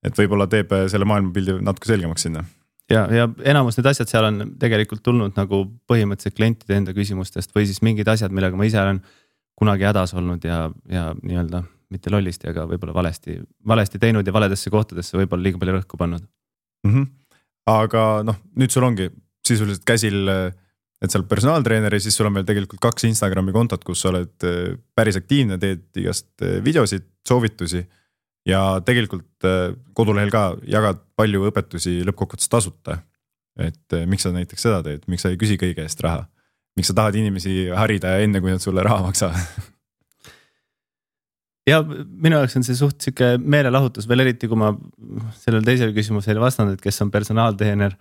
[0.05, 2.43] et võib-olla teeb äh, selle maailmapildi natuke selgemaks sinna.
[2.91, 7.67] ja, ja enamus need asjad seal on tegelikult tulnud nagu põhimõtteliselt klientide enda küsimustest või
[7.69, 9.01] siis mingid asjad, millega ma ise olen
[9.59, 14.71] kunagi hädas olnud ja, ja nii-öelda mitte lollisti, aga võib-olla valesti, valesti teinud ja valedesse
[14.73, 16.23] kohtadesse võib-olla liiga palju rõhku pannud
[16.85, 16.93] mm.
[16.93, 17.05] -hmm.
[17.73, 19.09] aga noh, nüüd sul ongi
[19.49, 20.29] sisuliselt käsil,
[21.01, 24.12] et sa oled personaaltreener ja siis sul on veel tegelikult kaks Instagrami kontot, kus sa
[24.12, 27.81] oled äh, päris aktiivne, teed igast äh, videosid, soovitusi
[28.47, 33.02] ja tegelikult äh, kodulehel ka jagad palju õpetusi lõppkokkuvõttes tasuta.
[33.60, 36.28] et eh, miks sa näiteks seda teed, miks sa ei küsi kõige eest raha?
[36.78, 39.36] miks sa tahad inimesi harida enne, kui nad sulle raha maksavad
[41.69, 44.71] ja minu jaoks on see suht sihuke meelelahutus veel eriti, kui ma
[45.41, 47.97] sellele teisele küsimusele ei vastanud, et kes on personaaltreener.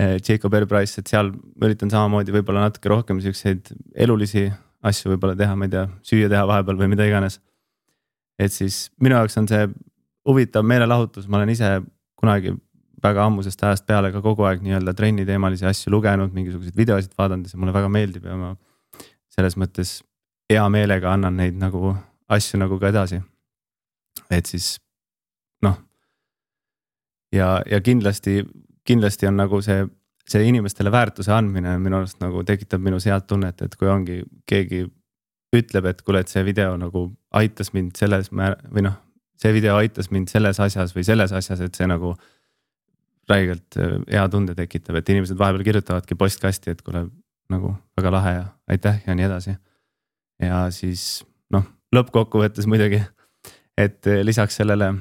[0.00, 1.28] Eh, Jacob R Price, et seal
[1.60, 4.46] üritan samamoodi võib-olla natuke rohkem siukseid elulisi
[4.88, 7.38] asju võib-olla teha, ma ei tea, süüa teha vahepeal või mida iganes.
[8.42, 9.66] Et siis minu jaoks on see
[10.28, 11.70] huvitav meelelahutus, ma olen ise
[12.18, 12.54] kunagi
[13.02, 17.52] väga ammusest ajast peale ka kogu aeg nii-öelda trenniteemalisi asju lugenud, mingisuguseid videosid vaadanud ja
[17.52, 18.52] see mulle väga meeldib ja ma
[19.32, 20.00] selles mõttes
[20.52, 21.96] hea meelega annan neid nagu
[22.32, 23.20] asju nagu ka edasi.
[24.30, 24.76] et siis
[25.62, 25.76] noh.
[27.32, 28.42] ja, ja kindlasti,
[28.86, 29.84] kindlasti on nagu see,
[30.28, 34.86] see inimestele väärtuse andmine minu arust nagu tekitab minus head tunnet, et kui ongi keegi
[35.52, 38.96] ütleb, et kuule, et see video nagu aitas mind selles määr- või noh,
[39.40, 42.14] see video aitas mind selles asjas või selles asjas, et see nagu
[43.30, 47.06] räigelt äh, hea tunde tekitab, et inimesed vahepeal kirjutavadki postkasti, et kuule
[47.52, 49.56] nagu väga lahe ja aitäh ja nii edasi.
[50.42, 53.02] ja siis noh, lõppkokkuvõttes muidugi,
[53.78, 54.92] et eh, lisaks sellele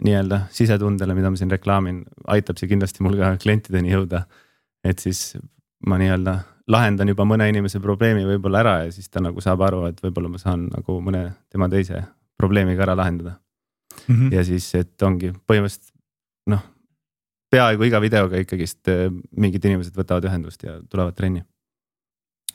[0.00, 4.24] nii-öelda sisetundele, mida ma siin reklaamin, aitab see kindlasti mul ka klientideni jõuda.
[4.84, 5.36] et siis
[5.86, 9.84] ma nii-öelda lahendan juba mõne inimese probleemi võib-olla ära ja siis ta nagu saab aru,
[9.90, 12.02] et võib-olla ma saan nagu mõne tema teise
[12.40, 13.36] probleemi ka ära lahendada
[14.08, 14.14] mm.
[14.14, 14.34] -hmm.
[14.34, 15.94] ja siis, et ongi põhimõtteliselt
[16.50, 16.62] noh,
[17.50, 21.44] peaaegu iga videoga ikkagist eh, mingid inimesed võtavad ühendust ja tulevad trenni.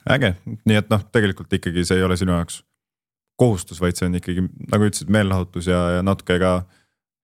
[0.10, 2.64] äge, nii et noh, tegelikult ikkagi see ei ole sinu jaoks
[3.36, 6.60] kohustus, vaid see on ikkagi nagu ütlesid, meelelahutus ja, ja natuke ka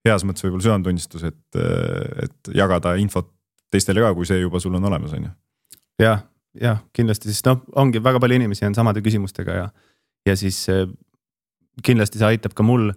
[0.07, 1.59] heas mõttes võib-olla südametunnistus, et,
[2.25, 3.29] et jagada infot
[3.71, 5.31] teistele ka, kui see juba sul on olemas, on ju.
[6.01, 6.25] jah,
[6.59, 9.65] jah, kindlasti, sest noh, ongi väga palju inimesi on samade küsimustega ja,
[10.27, 10.85] ja siis eh,
[11.85, 12.91] kindlasti see aitab ka mul.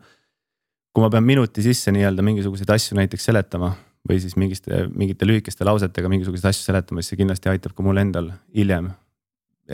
[0.95, 3.73] kui ma pean minuti sisse nii-öelda mingisuguseid asju näiteks seletama
[4.09, 7.99] või siis mingiste, mingite lühikeste lausetega mingisuguseid asju seletama, siis see kindlasti aitab ka mul
[7.99, 8.93] endal hiljem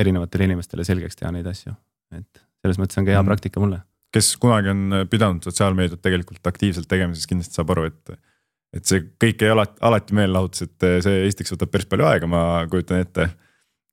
[0.01, 1.75] erinevatele inimestele selgeks teha neid asju,
[2.17, 3.31] et selles mõttes on ka hea mm.
[3.33, 3.83] praktika mulle.
[4.15, 8.17] kes kunagi on pidanud sotsiaalmeediat tegelikult aktiivselt tegema, siis kindlasti saab aru, et,
[8.79, 12.43] et see kõik ei ole alati meelelahutus, et see esiteks võtab päris palju aega, ma
[12.71, 13.29] kujutan ette.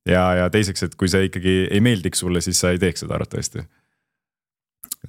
[0.08, 3.18] Ja, ja teiseks, et kui see ikkagi ei meeldiks sulle, siis sa ei teeks seda
[3.18, 3.64] arvatavasti.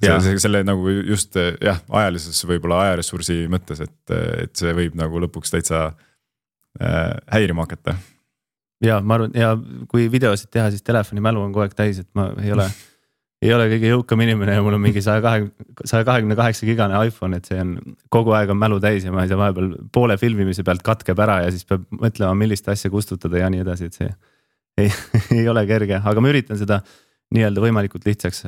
[0.00, 5.56] selle, selle nagu just jah, ajalises võib-olla ajaressursi mõttes, et, et see võib nagu lõpuks
[5.56, 7.96] täitsa äh, häirima hakata
[8.84, 9.54] ja ma arvan ja
[9.90, 12.68] kui videosid teha, siis telefoni mälu on kogu aeg täis, et ma ei ole
[13.44, 16.98] ei ole kõige jõukam inimene ja mul on mingi saja kahekümne, saja kahekümne kaheksa gigane
[17.08, 17.76] iPhone, et see on
[18.12, 21.40] kogu aeg on mälu täis ja ma ei saa vahepeal poole filmimise pealt katkeb ära
[21.46, 24.10] ja siis peab mõtlema, millist asja kustutada ja nii edasi, et see
[24.78, 24.90] ei,
[25.40, 26.80] ei ole kerge, aga ma üritan seda
[27.34, 28.44] nii-öelda võimalikult lihtsaks,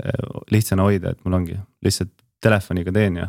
[0.51, 3.29] lihtsana hoida, et mul ongi lihtsalt telefoniga teen ja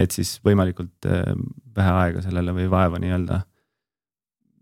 [0.00, 1.32] et siis võimalikult äh,
[1.76, 3.42] vähe aega sellele või vaeva nii-öelda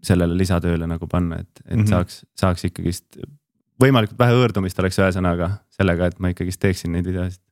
[0.06, 1.90] sellele lisatööle nagu panna, et, et mm -hmm.
[1.92, 3.20] saaks, saaks ikkagist
[3.80, 7.42] võimalikult vähe hõõrdumist oleks ühesõnaga sellega, et ma ikkagist teeksin neid videosid.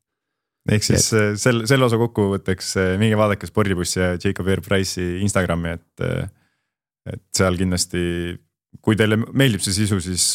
[0.70, 1.18] ehk siis et...
[1.18, 6.34] Äh, selle, selle osa kokkuvõtteks äh, minge vaadake spordibussi ja Jacob Air Price'i Instagrami, et.
[7.08, 8.00] Et seal kindlasti,
[8.88, 10.30] kui teile meeldib see sisu, siis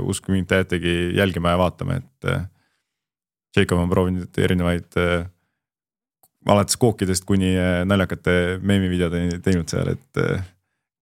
[0.00, 2.30] uskuge mind, te jäätegi jälgima ja vaatama, et.
[3.56, 4.96] Jacob on proovinud erinevaid
[6.46, 7.54] alates kookidest kuni
[7.88, 10.20] naljakate meemivideodeni teinud seal, et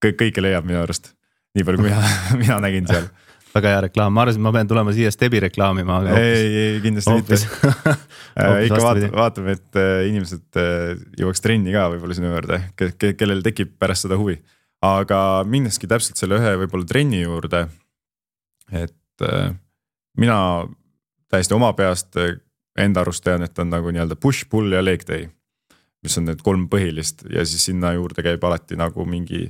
[0.03, 1.11] kõik, kõike leiab minu arust.
[1.59, 3.11] nii palju, kui mina, mina nägin seal
[3.57, 6.19] väga hea reklaam, ma arvasin, et ma pean tulema siia Stebi reklaamima, aga.
[6.21, 7.47] ei, ei kindlasti hoopis.
[8.37, 12.61] mitte äh, ikka vaatame, vaatame, et äh, inimesed äh, jõuaks trenni ka võib-olla sinu juurde
[12.77, 14.39] ke, ke, kellel tekib pärast seda huvi.
[14.87, 17.67] Aga minneski täpselt selle ühe võib-olla trenni juurde.
[18.73, 19.25] et
[20.19, 20.39] mina
[21.31, 22.19] täiesti oma peast
[22.77, 25.29] enda arust tean, et on nagu nii-öelda push, pull ja leg day.
[26.03, 29.47] mis on need kolm põhilist ja siis sinna juurde käib alati nagu mingi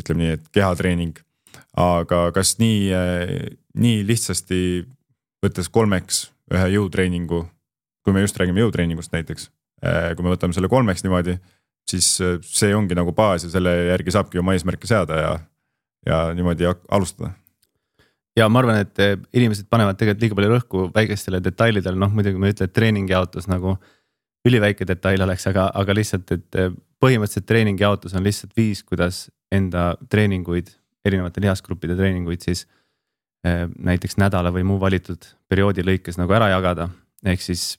[0.00, 1.20] ütleme nii, et kehatreening
[1.76, 2.90] aga kas nii,
[3.76, 4.60] nii lihtsasti
[5.44, 7.42] võttes kolmeks ühe jõutreeningu,
[8.04, 9.50] kui me just räägime jõutreeningust näiteks,
[10.16, 11.36] kui me võtame selle kolmeks niimoodi,
[11.90, 12.06] siis
[12.42, 15.34] see ongi nagu baas ja selle järgi saabki oma eesmärke seada ja,
[16.06, 17.32] ja niimoodi alustada
[18.36, 19.02] ja ma arvan, et
[19.36, 23.14] inimesed panevad tegelikult liiga palju rõhku väikestele detailidele, noh muidugi ma ei ütle, et treeningi
[23.14, 23.76] jaotus nagu
[24.46, 26.58] üliväike detail oleks, aga, aga lihtsalt, et
[27.02, 30.70] põhimõtteliselt treeningi jaotus on lihtsalt viis, kuidas enda treeninguid
[31.06, 32.66] erinevate lihasgruppide treeninguid siis
[33.46, 36.88] näiteks nädala või muu valitud perioodi lõikes nagu ära jagada.
[37.24, 37.78] ehk siis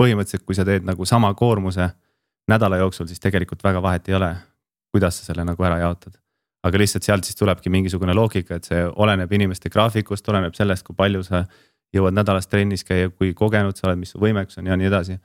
[0.00, 1.90] põhimõtteliselt, kui sa teed nagu sama koormuse
[2.48, 4.34] nädala jooksul, siis tegelikult väga vahet ei ole,
[4.92, 6.16] kuidas sa selle nagu ära jaotad.
[6.62, 10.96] aga lihtsalt sealt siis tulebki mingisugune loogika, et see oleneb inimeste graafikust, oleneb sellest, kui
[10.96, 11.44] palju sa
[11.94, 15.16] jõuad nädalas trennis käia, kui kogenud sa oled, mis su võimekus on ja nii edasi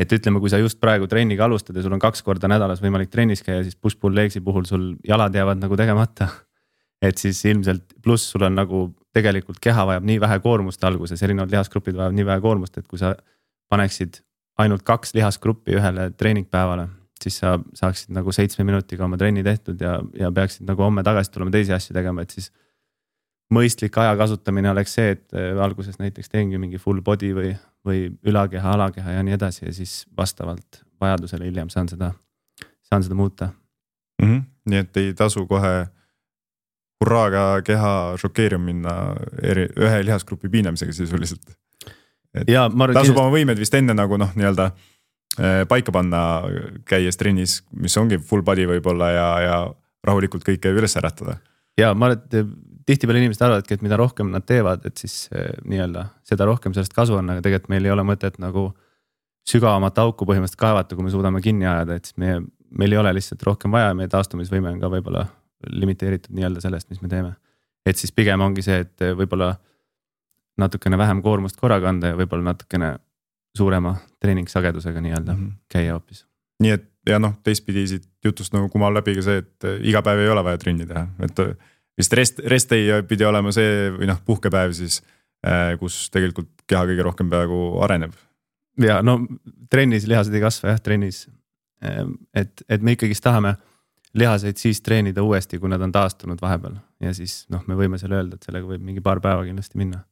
[0.00, 3.10] et ütleme, kui sa just praegu trenniga alustad ja sul on kaks korda nädalas võimalik
[3.12, 6.28] trennis käia, siis push-pull legs'i puhul sul jalad jäävad nagu tegemata.
[7.02, 8.80] et siis ilmselt pluss sul on nagu
[9.16, 12.98] tegelikult keha vajab nii vähe koormust alguses, erinevad lihasgrupid vajavad nii vähe koormust, et kui
[13.00, 13.14] sa
[13.72, 14.20] paneksid
[14.60, 16.88] ainult kaks lihasgruppi ühele treeningpäevale,
[17.22, 21.32] siis sa saaksid nagu seitsme minutiga oma trenni tehtud ja, ja peaksid nagu homme tagasi
[21.34, 22.50] tulema teisi asju tegema, et siis.
[23.50, 27.48] mõistlik aja kasutamine oleks see, et äh, alguses näiteks teengi mingi full body või,
[27.86, 32.12] või ülakeha, alakeha ja nii edasi ja siis vastavalt vajadusele hiljem saan seda,
[32.86, 33.48] saan seda muuta
[34.22, 34.28] mm.
[34.28, 34.44] -hmm.
[34.70, 35.88] nii et ei tasu kohe
[37.00, 38.94] hurraaga keha šokeerima minna
[39.42, 41.56] eri, ühe lihasgrupi piinamisega sisuliselt.
[42.94, 46.22] Tasub oma võimed vist enne nagu noh, nii-öelda äh, paika panna,
[46.88, 49.56] käies trennis, mis ongi full body võib-olla ja, ja
[50.06, 51.38] rahulikult kõike üles äratada.
[51.80, 52.52] ja ma arvan, et
[52.90, 56.94] tihtipeale inimesed arvavadki, et mida rohkem nad teevad, et siis äh, nii-öelda seda rohkem sellest
[56.96, 58.70] kasu on, aga tegelikult meil ei ole mõtet nagu
[59.50, 62.40] sügavamat auku põhimõtteliselt kaevata, kui me suudame kinni ajada, et siis meie,
[62.70, 65.24] meil ei ole lihtsalt rohkem vaja, meie taastumisvõime on ka võib-olla
[65.70, 67.34] limiteeritud nii-öelda sellest, mis me teeme.
[67.86, 69.54] et siis pigem ongi see, et võib-olla
[70.60, 72.94] natukene vähem koormust korraga anda ja võib-olla natukene
[73.56, 75.58] suurema treeningsagedusega nii-öelda mm -hmm.
[75.72, 76.26] käia hoopis.
[76.62, 80.20] nii et ja noh, teistpidi siit jutust nagu kumab läbi ka see, et iga päev
[80.24, 81.40] ei ole vaja trenni teha, et
[81.98, 85.00] vist rest, rest day pidi olema see või noh, puhkepäev siis,
[85.46, 88.12] äh, kus tegelikult keha kõige rohkem peaaegu areneb.
[88.80, 89.18] ja no
[89.70, 91.26] trennis lihased ei kasva jah, trennis.
[91.84, 93.54] Ehm, et, et me ikkagist tahame
[94.14, 98.18] lihaseid siis treenida uuesti, kui nad on taastunud vahepeal ja siis noh, me võime selle
[98.18, 100.02] öelda, et sellega võib mingi paar päeva kindlasti minna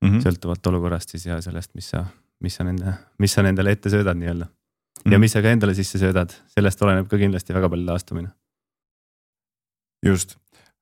[0.00, 0.08] mm.
[0.08, 0.22] -hmm.
[0.24, 2.04] sõltuvalt olukorrast siis ja sellest, mis sa,
[2.40, 4.50] mis sa nende, mis sa nendele ette söödad nii-öelda mm.
[4.50, 5.12] -hmm.
[5.12, 5.20] ja mhm.
[5.20, 8.30] mis sa ka endale sisse söödad, sellest oleneb ka kindlasti väga palju taastumine.
[10.06, 10.36] just,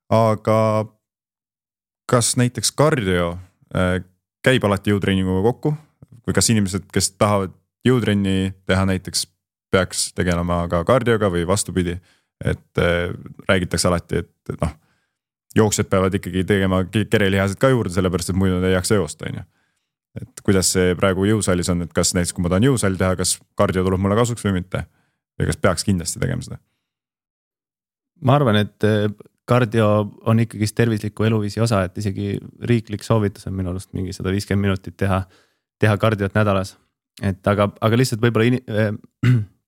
[0.09, 0.87] aga
[2.09, 3.39] kas näiteks kardio
[3.75, 4.05] äh,
[4.43, 5.75] käib alati jõutreeninguga kokku
[6.27, 7.51] või kas inimesed, kes tahavad
[7.85, 9.27] jõutrenni teha näiteks
[9.71, 11.99] peaks tegelema ka kardioga või vastupidi
[12.45, 13.15] et äh,
[13.49, 14.75] räägitakse alati, et noh,
[15.57, 19.41] jooksjad peavad ikkagi tegema kerelihased ka juurde, sellepärast et muidu nad ei jaksa joosta, on
[19.41, 19.45] ju.
[20.23, 23.37] et kuidas see praegu jõusaalis on, et kas näiteks, kui ma tahan jõusaali teha, kas
[23.59, 24.85] kardio tuleb mulle kasuks või mitte?
[25.39, 26.59] või kas peaks kindlasti tegema seda?
[28.25, 29.07] ma arvan, et äh,
[29.49, 29.89] kardio
[30.27, 32.35] on ikkagist tervisliku eluviisi osa, et isegi
[32.67, 35.23] riiklik soovitus on minu arust mingi sada viiskümmend minutit teha,
[35.79, 36.77] teha kardiot nädalas.
[37.23, 38.93] et aga, aga lihtsalt võib-olla in, äh,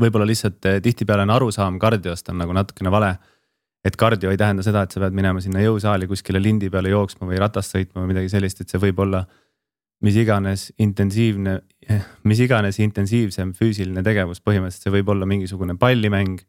[0.00, 3.14] võib-olla lihtsalt eh, tihtipeale on arusaam kardiost on nagu natukene vale.
[3.84, 7.28] Et kardio ei tähenda seda, et sa pead minema sinna jõusaali kuskile lindi peale jooksma
[7.30, 9.24] või ratast sõitma või midagi sellist, et see võib olla
[10.04, 11.58] mis iganes intensiivne,
[12.28, 16.40] mis iganes intensiivsem füüsiline tegevus, põhimõtteliselt see võib olla mingisugune pallimäng.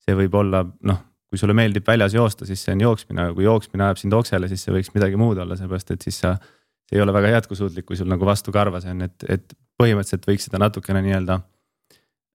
[0.00, 0.96] see võib olla noh,
[1.28, 4.48] kui sulle meeldib väljas joosta, siis see on jooksmine, aga kui jooksmine ajab sind oksele,
[4.48, 6.36] siis see võiks midagi muud olla, sellepärast et siis sa.
[6.88, 10.26] see ei ole väga jätkusuutlik, kui sul nagu vastu karva see on, et, et põhimõtteliselt
[10.26, 11.38] võiks seda natukene nii-öelda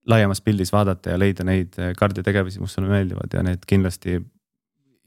[0.07, 4.19] laiemas pildis vaadata ja leida neid kardiotegevusi, mis sulle meeldivad ja need kindlasti.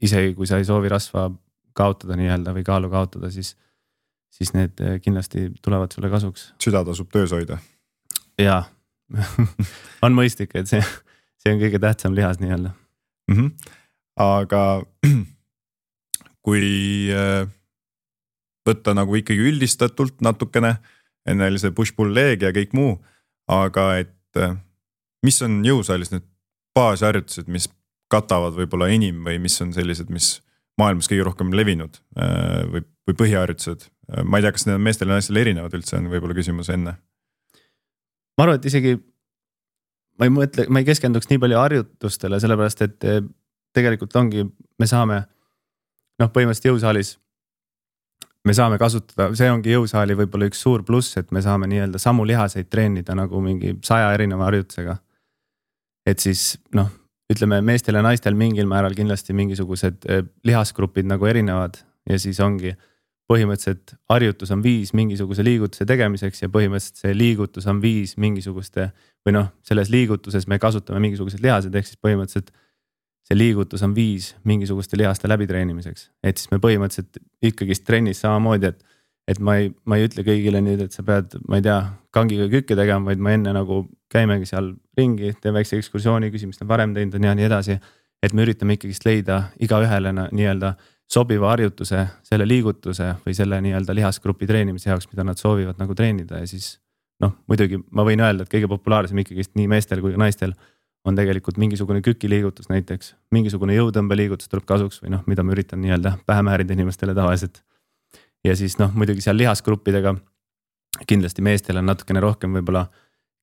[0.01, 1.27] Isegi kui sa ei soovi rasva
[1.77, 3.53] kaotada nii-öelda või kaalu kaotada, siis,
[4.33, 6.53] siis need eh, kindlasti tulevad sulle kasuks.
[6.63, 7.59] süda tasub töös hoida.
[8.39, 8.63] jaa
[10.05, 10.81] on mõistlik, et see,
[11.41, 13.35] see on kõige tähtsam lihas nii-öelda mm.
[13.35, 13.73] -hmm.
[14.25, 14.63] aga
[16.45, 16.63] kui
[17.13, 17.47] eh,
[18.69, 20.77] võtta nagu ikkagi üldistatult natukene,
[21.25, 22.99] enne oli see push-pull leg ja kõik muu,
[23.49, 24.15] aga et
[25.25, 26.25] mis on jõusaalis need
[26.77, 27.65] baasharjutused, mis
[28.11, 30.39] katavad võib-olla enim või mis on sellised, mis
[30.79, 33.87] maailmas kõige rohkem levinud äh, või, või põhiharjutused?
[34.25, 36.95] Ma ei tea, kas need on meestel ja naistel erinevad üldse, on võib-olla küsimus enne.
[38.37, 38.95] ma arvan, et isegi
[40.17, 43.19] ma ei mõtle, ma ei keskenduks nii palju harjutustele, sellepärast et äh,
[43.77, 44.47] tegelikult ongi,
[44.79, 45.23] me saame
[46.19, 47.17] noh, põhimõtteliselt jõusaalis
[48.47, 52.25] me saame kasutada, see ongi jõusaali võib-olla üks suur pluss, et me saame nii-öelda samu
[52.25, 54.95] lihaseid treenida nagu mingi saja erineva harjutusega
[56.09, 56.89] et siis noh,
[57.29, 62.73] ütleme meestel ja naistel mingil määral kindlasti mingisugused eh, lihasgrupid nagu erinevad ja siis ongi
[63.29, 68.89] põhimõtteliselt harjutus on viis mingisuguse liigutuse tegemiseks ja põhimõtteliselt see liigutus on viis mingisuguste
[69.25, 72.49] või noh, selles liigutuses me kasutame mingisugused lihased, ehk siis põhimõtteliselt
[73.29, 78.85] see liigutus on viis mingisuguste lihaste läbitreenimiseks, et siis me põhimõtteliselt ikkagist trennis samamoodi, et
[79.29, 81.77] et ma ei, ma ei ütle kõigile nüüd, et sa pead, ma ei tea,
[82.15, 86.61] kangiga kükke tegema, vaid ma enne nagu käimegi seal ringi, teen väikse ekskursiooni, küsin, mis
[86.61, 87.79] nad varem teinud on ja nii edasi.
[88.23, 90.73] et me üritame ikkagist leida igaühele nii-öelda
[91.09, 96.41] sobiva harjutuse, selle liigutuse või selle nii-öelda lihasgrupi treenimise jaoks, mida nad soovivad nagu treenida
[96.41, 96.79] ja siis.
[97.19, 100.53] noh, muidugi ma võin öelda, et kõige populaarsem ikkagist nii meestel kui naistel
[101.07, 106.17] on tegelikult mingisugune kükiliigutus näiteks, mingisugune jõutõmbeliigutus tuleb kasuks või noh, mida ma üritan nii-öelda
[106.27, 107.63] pähe määrida inimestele tavaliselt.
[108.43, 110.15] ja siis noh, muidugi seal lihasgruppidega
[111.07, 112.87] kindlasti meestel on natukene rohkem võib-olla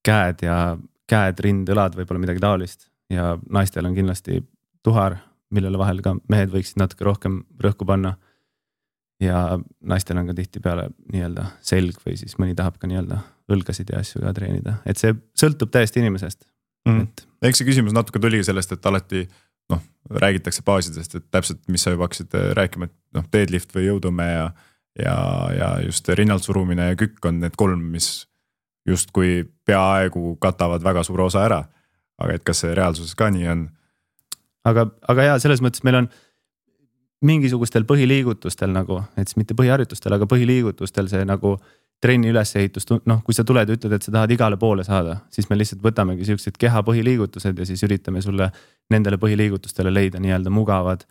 [0.05, 0.77] käed ja
[1.11, 4.41] käed, rind, õlad, võib-olla midagi taolist ja naistel on kindlasti
[4.87, 5.21] tuhar,
[5.55, 8.17] millele vahel ka mehed võiksid natuke rohkem rõhku panna.
[9.21, 14.03] ja naistel on ka tihtipeale nii-öelda selg või siis mõni tahab ka nii-öelda õlgasid ja
[14.03, 16.45] asju ka treenida, et see sõltub täiesti inimesest
[16.89, 17.07] mm..
[17.07, 19.25] et eks see küsimus natuke tuligi sellest, et alati
[19.73, 19.83] noh,
[20.23, 24.27] räägitakse baasidest, et täpselt, mis sa juba hakkasid äh, rääkima, et noh, deadlift või jõutõmme
[24.29, 24.47] ja.
[25.01, 25.17] ja,
[25.57, 28.27] ja just rinnalt surumine ja kükk on need kolm, mis
[28.87, 31.65] justkui peaaegu katavad väga suure osa ära.
[32.19, 33.67] aga et kas see reaalsuses ka nii on?
[34.65, 36.09] aga, aga ja selles mõttes meil on
[37.27, 41.57] mingisugustel põhiliigutustel nagu, et siis mitte põhiharjutustel, aga põhiliigutustel see nagu
[42.03, 45.49] trenni ülesehitust, noh, kui sa tuled ja ütled, et sa tahad igale poole saada, siis
[45.49, 48.51] me lihtsalt võtamegi siuksed keha põhiliigutused ja siis üritame sulle
[48.93, 51.07] nendele põhiliigutustele leida nii-öelda mugavad,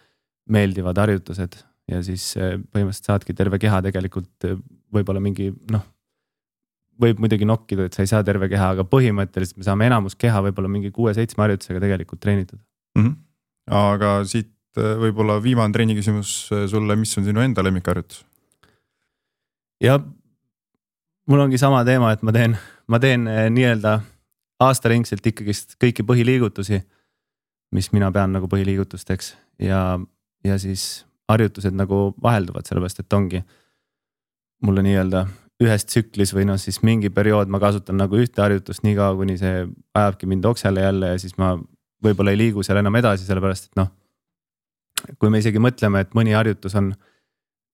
[0.50, 1.58] meeldivad harjutused.
[1.90, 4.56] ja siis eh, põhimõtteliselt saadki terve keha tegelikult eh,
[4.94, 5.84] võib-olla mingi noh,
[7.02, 10.42] võib muidugi nokkida, et sa ei saa terve keha, aga põhimõtteliselt me saame enamus keha
[10.48, 13.02] võib-olla mingi kuue-seitsme harjutusega tegelikult treenitud mm.
[13.02, 13.16] -hmm.
[13.82, 16.36] aga siit eh, võib-olla viimane trenni küsimus
[16.72, 18.26] sulle, mis on sinu enda lemmikharjutus?
[19.84, 20.00] ja
[21.28, 24.00] mul ongi sama teema, et ma teen, ma teen eh, nii-öelda
[24.64, 26.80] aastaringselt ikkagist kõiki põhiliigutusi,
[27.76, 30.00] mis mina pean nagu põhiliigutusteks ja,
[30.48, 33.42] ja siis harjutused nagu vahelduvad, sellepärast et ongi
[34.64, 35.26] mulle nii-öelda
[35.64, 39.38] ühes tsüklis või noh, siis mingi periood ma kasutan nagu ühte harjutust nii kaua, kuni
[39.40, 39.64] see
[39.96, 41.54] ajabki mind oksele jälle ja siis ma
[42.04, 43.92] võib-olla ei liigu seal enam edasi, sellepärast et noh.
[45.20, 46.92] kui me isegi mõtleme, et mõni harjutus on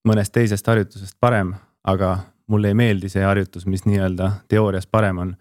[0.07, 2.17] mõnest teisest harjutusest parem, aga
[2.51, 5.36] mulle ei meeldi see harjutus, mis nii-öelda teoorias parem on.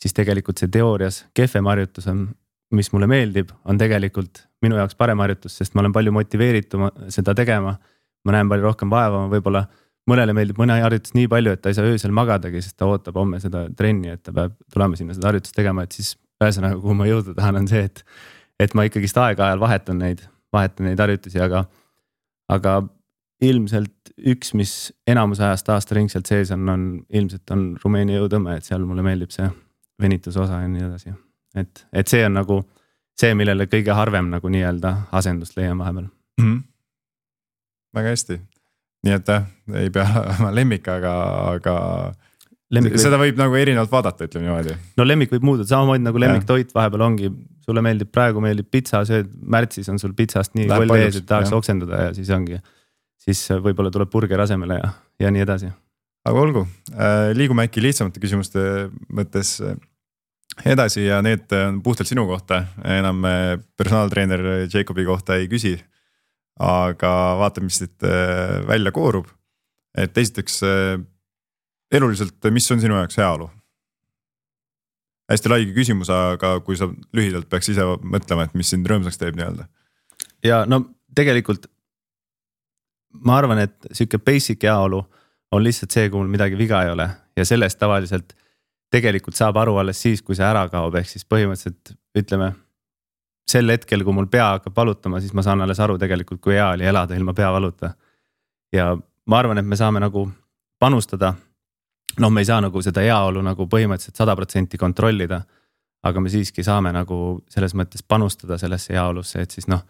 [0.00, 2.28] siis tegelikult see teoorias kehvem harjutus on,
[2.72, 7.34] mis mulle meeldib, on tegelikult minu jaoks parem harjutus, sest ma olen palju motiveeritum seda
[7.34, 7.76] tegema.
[8.24, 9.64] ma näen palju rohkem vaeva, võib-olla
[10.10, 13.18] mõnele meeldib mõne harjutus nii palju, et ta ei saa öösel magadagi, sest ta ootab
[13.20, 16.96] homme seda trenni, et ta peab tulema sinna seda harjutust tegema, et siis ühesõnaga, kuhu
[16.96, 18.04] ma jõuda tahan, on see, et.
[18.60, 21.62] et ma ikkagist aeg-ajalt vahetan neid, vahetan neid harjutusi, aga,
[22.52, 22.74] aga
[23.40, 24.74] ilmselt üks, mis
[25.08, 29.48] enamus ajast aastaringselt sees on, on ilmselt on Rumeenia jõutõmme, et seal mulle meeldib see
[30.00, 31.14] venituse osa ja nii edasi.
[31.56, 32.60] et, et see on nagu
[33.20, 36.44] see, millele kõige harvem nagu nii-öelda asendust leian vahepeal mm.
[36.44, 36.62] -hmm.
[37.96, 38.40] väga hästi,
[39.06, 39.46] nii et jah,
[39.80, 41.14] ei pea olema lemmik, aga,
[41.54, 41.76] aga
[42.74, 43.34] lemmik seda võib...
[43.34, 44.76] võib nagu erinevalt vaadata, ütleme niimoodi.
[45.00, 47.32] no lemmik võib muutuda, samamoodi nagu lemmiktoit vahepeal ongi,
[47.64, 51.54] sulle meeldib praegu meeldib pitsa, sööd märtsis on sul pitsast nii koll ees, et tahaks
[51.56, 52.60] oksendada ja siis ongi
[53.24, 54.90] siis äh, võib-olla tuleb burger asemele ja,
[55.26, 55.70] ja nii edasi.
[56.28, 58.64] aga olgu, äh, liigume äkki lihtsamate küsimuste
[59.12, 59.76] mõttes äh,
[60.72, 63.22] edasi ja need on puhtalt sinu kohta, enam
[63.78, 65.76] personaaltreener Jacobi kohta ei küsi.
[66.58, 68.08] Aga vaatame, mis siit
[68.68, 69.26] välja koorub.
[69.96, 70.60] et esiteks
[71.90, 73.50] eluliselt, mis on sinu jaoks heaolu?
[75.30, 79.38] hästi lai küsimus, aga kui sa lühidalt peaks ise mõtlema, et mis sind rõõmsaks teeb
[79.38, 79.68] nii-öelda.
[80.44, 80.84] ja no
[81.14, 81.70] tegelikult
[83.24, 85.02] ma arvan, et sihuke basic heaolu
[85.50, 88.34] on lihtsalt see, kui mul midagi viga ei ole ja sellest tavaliselt
[88.90, 92.52] tegelikult saab aru alles siis, kui see ära kaob, ehk siis põhimõtteliselt ütleme.
[93.50, 96.68] Sel hetkel, kui mul pea hakkab valutama, siis ma saan alles aru tegelikult, kui hea
[96.74, 97.94] oli elada ilma peavaluta.
[98.72, 98.96] ja
[99.26, 100.28] ma arvan, et me saame nagu
[100.78, 101.34] panustada.
[102.18, 105.42] noh, me ei saa nagu seda heaolu nagu põhimõtteliselt sada protsenti kontrollida.
[106.02, 109.82] aga me siiski saame nagu selles mõttes panustada sellesse heaolusse, et siis noh,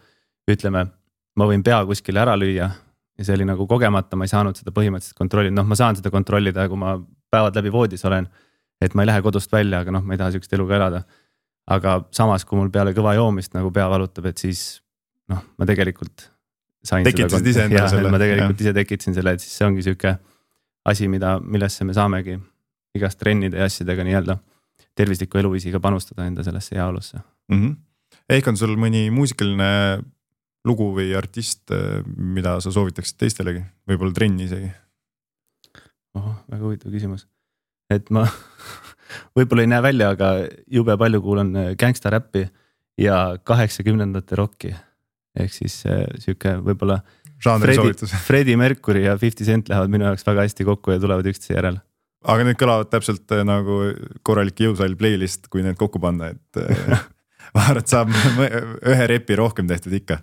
[0.51, 0.85] ütleme,
[1.35, 2.69] ma võin pea kuskile ära lüüa
[3.17, 6.11] ja see oli nagu kogemata, ma ei saanud seda põhimõtteliselt kontrollida, noh, ma saan seda
[6.11, 6.97] kontrollida, kui ma
[7.31, 8.27] päevad läbi voodis olen.
[8.81, 11.03] et ma ei lähe kodust välja, aga noh, ma ei taha sihukest elu ka elada.
[11.71, 14.81] Aga samas, kui mul peale kõva joomist nagu pea valutab, et siis
[15.31, 16.27] noh, ma tegelikult.
[16.81, 18.11] tekitasid ise endale selle.
[18.11, 18.67] ma tegelikult ja.
[18.67, 20.15] ise tekitasin selle, et siis see ongi sihuke
[20.91, 22.39] asi, mida, millesse me saamegi
[22.97, 24.37] igast trennide ja asjadega nii-öelda
[24.97, 27.59] tervisliku eluviisiga panustada enda sellesse heaolusse mm.
[27.59, 27.75] -hmm.
[28.29, 30.01] ehk on sul mõni muusikaline
[30.67, 31.71] lugu või artist,
[32.17, 34.71] mida sa soovitaksid teistelegi, võib-olla trenni isegi?
[36.17, 37.27] oh, väga huvitav küsimus,
[37.89, 38.27] et ma
[39.37, 40.31] võib-olla ei näe välja, aga
[40.71, 42.45] jube palju kuulan äh, gängsta räppi
[43.01, 44.73] ja kaheksakümnendate rokki.
[45.39, 47.01] ehk siis äh, sihuke võib-olla.
[48.27, 51.79] Freddie, Mercury ja Fifty Cent lähevad minu jaoks väga hästi kokku ja tulevad üksteise järel.
[52.21, 53.79] aga need kõlavad täpselt nagu
[54.23, 56.61] korralik jõusaal playlist, kui need kokku panna, et
[57.55, 58.13] ma arvan, et saab
[58.93, 60.19] ühe repi rohkem tehtud ikka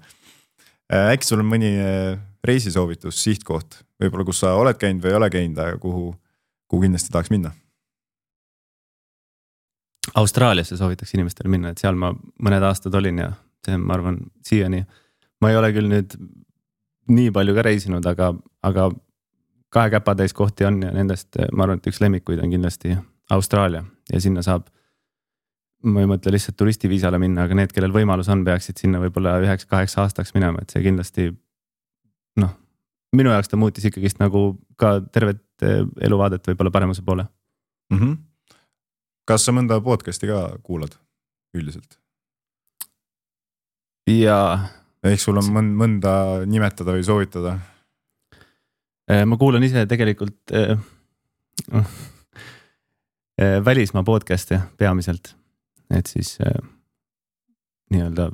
[0.89, 2.16] Äh, äkki sul on mõni äh,
[2.49, 6.14] reisisoovitus, sihtkoht, võib-olla kus sa oled käinud või ei ole käinud, aga kuhu,
[6.64, 7.53] kuhu kindlasti tahaks minna?
[10.15, 13.33] Austraaliasse soovitaks inimestele minna, et seal ma mõned aastad olin ja
[13.67, 14.85] see, ma arvan, siiani.
[15.41, 16.17] ma ei ole küll nüüd
[17.09, 18.33] nii palju ka reisinud, aga,
[18.63, 18.89] aga
[19.75, 22.97] kahe käpatäis kohti on ja nendest ma arvan, et üks lemmikuid on kindlasti
[23.31, 24.69] Austraalia ja sinna saab
[25.87, 29.95] ma ei mõtle lihtsalt turistiviisale minna, aga need, kellel võimalus on, peaksid sinna võib-olla üheks-kaheks
[30.03, 31.29] aastaks minema, et see kindlasti
[32.43, 32.55] noh,
[33.15, 34.51] minu jaoks ta muutis ikkagist nagu
[34.81, 37.99] ka tervet eh, eluvaadet võib-olla paremuse poole mm.
[37.99, 38.17] -hmm.
[39.29, 40.97] Kas sa mõnda podcast'i ka kuulad
[41.57, 41.99] üldiselt?
[44.09, 44.68] jaa.
[45.05, 46.12] ehk sul on mõnd, mõnda
[46.49, 47.59] nimetada või soovitada?
[49.09, 50.81] Eh, ma kuulan ise tegelikult äh,
[51.76, 55.35] äh, välismaa podcast'e peamiselt,
[55.93, 56.61] et siis äh,
[57.93, 58.31] nii-öelda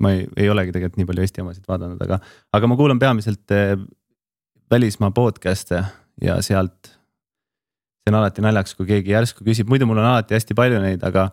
[0.00, 2.20] ma ei, ei olegi tegelikult nii palju Eesti omasid vaadanud, aga,
[2.56, 3.76] aga ma kuulan peamiselt äh,
[4.70, 5.82] välismaa podcast'e
[6.22, 6.95] ja sealt.
[8.06, 11.02] See on alati naljakas, kui keegi järsku küsib, muidu mul on alati hästi palju neid,
[11.02, 11.26] aga,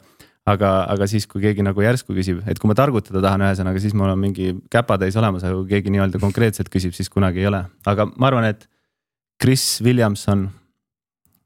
[0.49, 3.93] aga, aga siis, kui keegi nagu järsku küsib, et kui ma targutada tahan, ühesõnaga, siis
[3.93, 7.61] mul on mingi käpatäis olemas, aga kui keegi nii-öelda konkreetselt küsib, siis kunagi ei ole,
[7.85, 8.65] aga ma arvan, et
[9.41, 10.49] Chris Williamson.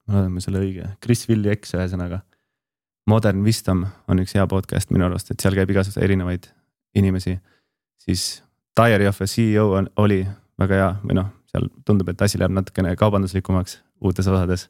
[0.07, 2.21] ma loodan, ma selle õige, Chris Willi X ühesõnaga.
[3.11, 6.47] Modern Wisdom on üks hea podcast minu arust, et seal käib igasuguseid erinevaid
[6.95, 7.38] inimesi.
[7.99, 8.43] siis
[8.78, 10.21] Diary of a CEO on, oli
[10.59, 14.69] väga hea või noh, seal tundub, et asi läheb natukene kaubanduslikumaks uutes osades.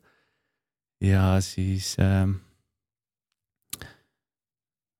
[1.03, 2.27] Ja siis äh,.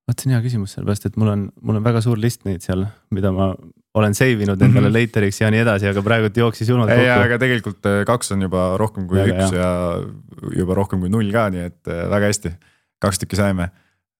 [0.08, 2.64] vot see on hea küsimus, sellepärast et mul on, mul on väga suur list neid
[2.66, 3.52] seal, mida ma
[3.98, 4.98] olen save inud endale mm -hmm.
[4.98, 7.20] later'iks ja nii edasi, aga praegult jooksis julmalt kokku.
[7.24, 9.62] aga tegelikult äh, kaks on juba rohkem kui väga üks hea.
[9.62, 12.54] ja juba rohkem kui null ka, nii et äh, väga hästi.
[13.00, 13.70] kaks tükki saime.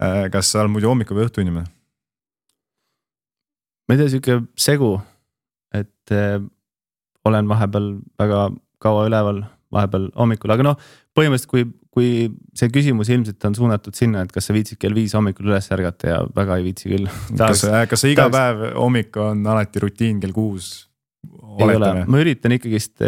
[0.04, 1.66] Äh, kas sa oled muidu hommiku või õhtu inimene?
[3.88, 4.98] ma ei tea, sihuke segu,
[5.74, 6.12] et
[7.26, 7.88] olen vahepeal
[8.20, 8.50] väga
[8.84, 10.76] kaua üleval, vahepeal hommikul, aga noh,
[11.18, 11.66] põhimõtteliselt kui,
[11.98, 12.10] kui
[12.58, 16.12] see küsimus ilmselt on suunatud sinna, et kas sa viitsid kell viis hommikul üles ärgata
[16.12, 17.10] ja väga ei viitsi küll.
[17.40, 18.38] kas, kas see iga tahaks...
[18.38, 20.76] päev hommik on alati rutiin kell kuus?
[21.58, 23.02] ei ole, ma üritan ikkagist,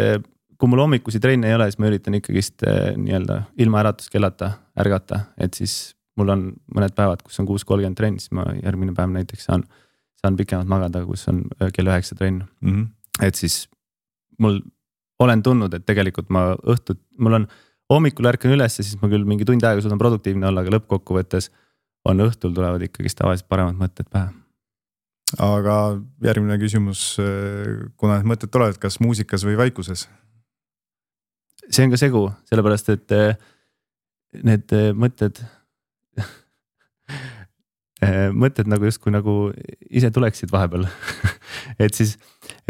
[0.58, 4.50] kui mul hommikusi trenne ei ole, siis ma üritan ikkagist eh, nii-öelda ilma äratuskellata
[4.82, 6.42] ärgata, et siis mul on
[6.74, 9.64] mõned päevad, kus on kuus kolmkümmend trenn, siis ma järgmine päev näiteks saan,
[10.20, 12.74] saan pikemalt magada, kus on eh, kell üheksa trenn mm.
[12.74, 13.26] -hmm.
[13.28, 13.62] et siis
[14.42, 14.60] mul
[15.20, 17.48] olen tundnud, et tegelikult ma õhtut, mul on
[17.90, 21.50] hommikul ärkan üles ja siis ma küll mingi tund aega suudan produktiivne olla, aga lõppkokkuvõttes
[22.08, 24.30] on õhtul tulevad ikkagist tavaliselt paremad mõtted pähe.
[25.38, 25.76] aga
[26.24, 27.02] järgmine küsimus,
[27.96, 30.08] kuna need mõtted tulevad, kas muusikas või vaikuses?
[31.70, 33.34] see on ka segu, sellepärast et eh,
[34.46, 35.38] need eh, mõtted
[38.04, 39.36] eh, mõtted nagu justkui nagu
[39.90, 40.88] ise tuleksid vahepeal
[41.84, 42.16] et siis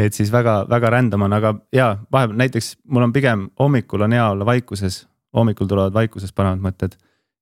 [0.01, 4.27] et siis väga-väga random on, aga ja vahepeal näiteks mul on pigem hommikul on hea
[4.33, 5.03] olla vaikuses,
[5.35, 6.97] hommikul tulevad vaikuses paremad mõtted.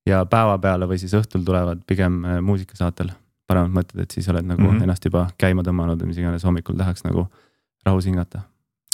[0.08, 3.10] ja päevapeale või siis õhtul tulevad pigem äh, muusikasaatel
[3.50, 4.86] paremad mõtted, et siis oled nagu mm -hmm.
[4.86, 7.26] ennast juba käima tõmmanud või mis iganes hommikul tahaks nagu
[7.86, 8.42] rahus hingata.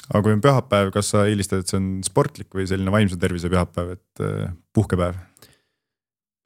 [0.08, 3.48] aga kui on pühapäev, kas sa eelistad, et see on sportlik või selline vaimse tervise
[3.52, 5.14] pühapäev, et äh, puhkepäev?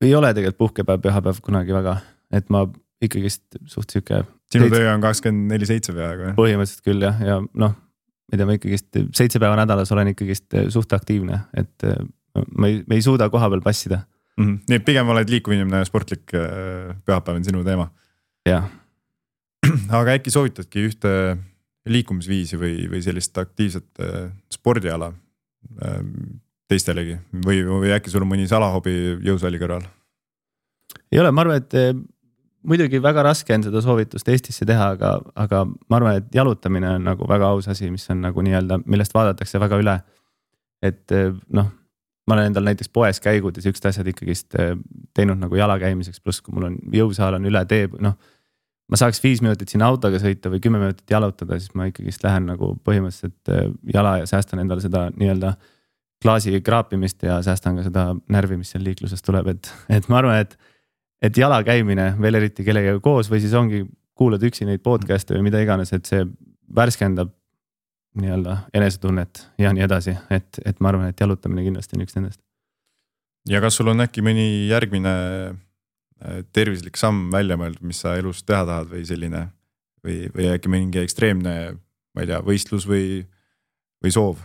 [0.01, 1.97] ei ole tegelikult puhkepäev, pühapäev kunagi väga,
[2.33, 2.67] et ma
[3.01, 6.39] ikkagist suht sihuke sinu töö on kakskümmend neli seitse peaaegu jah?
[6.39, 10.57] põhimõtteliselt küll jah, ja noh, ma ei tea, ma ikkagist seitse päeva nädalas olen ikkagist
[10.59, 11.87] eh, suht aktiivne, et
[12.35, 14.45] ma ei, ma ei suuda koha peal passida mm.
[14.45, 14.59] -hmm.
[14.69, 17.91] nii et pigem oled liikuv inimene ja sportlik eh, pühapäev on sinu teema?
[18.49, 18.69] jah.
[20.01, 21.15] aga äkki soovitadki ühte
[21.91, 24.03] liikumisviisi või, või sellist aktiivset
[24.53, 25.09] spordiala
[26.69, 28.93] teistelegi või, või äkki sul on mõni salahobi
[29.25, 29.87] jõusaali kõrval?
[31.13, 31.77] ei ole, ma arvan, et
[32.67, 37.07] muidugi väga raske on seda soovitust Eestisse teha, aga, aga ma arvan, et jalutamine on
[37.09, 39.99] nagu väga aus asi, mis on nagu nii-öelda, millest vaadatakse väga üle.
[40.81, 41.13] et
[41.53, 41.67] noh,
[42.31, 44.77] ma olen endal näiteks poes käigud ja siuksed asjad ikkagist eh,
[45.17, 48.15] teinud nagu jala käimiseks, pluss kui mul on jõusaal on üle tee, noh.
[48.91, 52.47] ma saaks viis minutit sinna autoga sõita või kümme minutit jalutada, siis ma ikkagist lähen
[52.53, 55.57] nagu põhimõtteliselt eh, jala ja säästan endale seda nii-öelda
[56.21, 60.45] klaasi kraapimist ja säästan ka seda närvi, mis seal liikluses tuleb, et, et ma arvan,
[60.45, 60.59] et
[61.21, 63.83] et jala käimine veel eriti kellegagi koos või siis ongi,
[64.17, 66.25] kuulad üksi neid podcast'e või mida iganes, et see
[66.77, 67.33] värskendab
[68.19, 72.41] nii-öelda enesetunnet ja nii edasi, et, et ma arvan, et jalutamine kindlasti on üks nendest.
[73.49, 75.15] ja kas sul on äkki mõni järgmine
[75.51, 79.47] äh, tervislik samm välja mõeldud, mis sa elus teha tahad või selline
[80.05, 81.55] või, või äkki mingi ekstreemne,
[82.15, 83.23] ma ei tea, võistlus või,
[84.03, 84.43] või soov?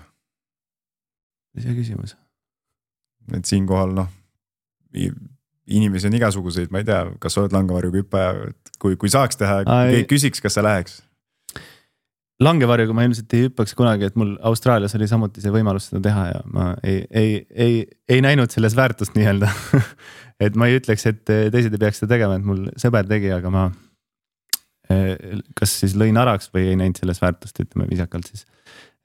[1.55, 2.17] mis see küsimus?
[3.33, 4.11] et siinkohal noh
[5.65, 7.55] inimesi on igasuguseid, ma ei tea, kas sa oled
[8.51, 10.99] et kui, kui saaks teha, keegi küsiks, kas sa läheks?
[12.43, 16.25] Langevarjuga ma ilmselt ei hüppaks kunagi, et mul Austraalias oli samuti see võimalus seda teha
[16.33, 17.77] ja ma ei, ei, ei,
[18.11, 19.51] ei näinud selles väärtust nii-öelda
[20.45, 23.53] et ma ei ütleks, et teised ei peaks seda tegema, et mul sõber tegi, aga
[23.53, 23.65] ma
[24.91, 25.15] eh,
[25.55, 28.43] kas siis lõin araks või ei näinud selles väärtust, ütleme viisakalt siis.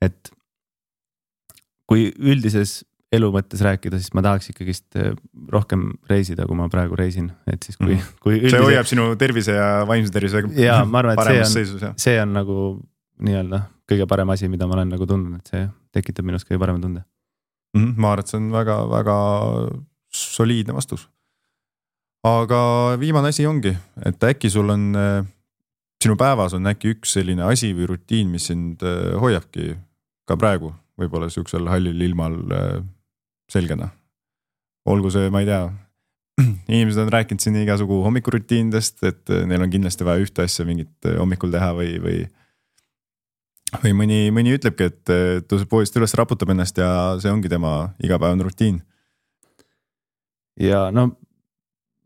[0.03, 0.35] et
[1.91, 2.81] kui üldises
[3.15, 5.15] elu mõttes rääkida, siis ma tahaks ikkagist äh,
[5.51, 8.55] rohkem reisida, kui ma praegu reisin, et siis kui mm, kui üldise....
[8.55, 10.45] see hoiab sinu tervise ja vaimse tervise.
[10.59, 12.57] ja ma arvan, et see on, see on nagu
[13.25, 15.65] nii-öelda kõige parem asi, mida ma olen nagu tundnud, et see
[15.97, 17.81] tekitab minus kõige parema tunde mm.
[17.81, 17.95] -hmm.
[17.97, 19.17] ma arvan, et see on väga-väga
[20.11, 21.09] soliidne vastus.
[22.25, 25.25] aga viimane asi ongi, et äkki sul on, äh,
[26.03, 29.77] sinu päevas on äkki üks selline asi või rutiin, mis sind äh, hoiabki
[30.27, 32.37] ka praegu võib-olla sihukesel hallil ilmal
[33.51, 33.89] selgena.
[34.87, 35.63] olgu see, ma ei tea,
[36.75, 41.53] inimesed on rääkinud siin igasugu hommikurutiinidest, et neil on kindlasti vaja ühte asja mingit hommikul
[41.53, 42.21] teha või, või.
[43.79, 45.13] Või mõni, mõni ütlebki, et
[45.51, 46.91] tõuseb voodist üles, raputab ennast ja
[47.23, 48.81] see ongi tema igapäevane rutiin.
[50.61, 51.11] ja no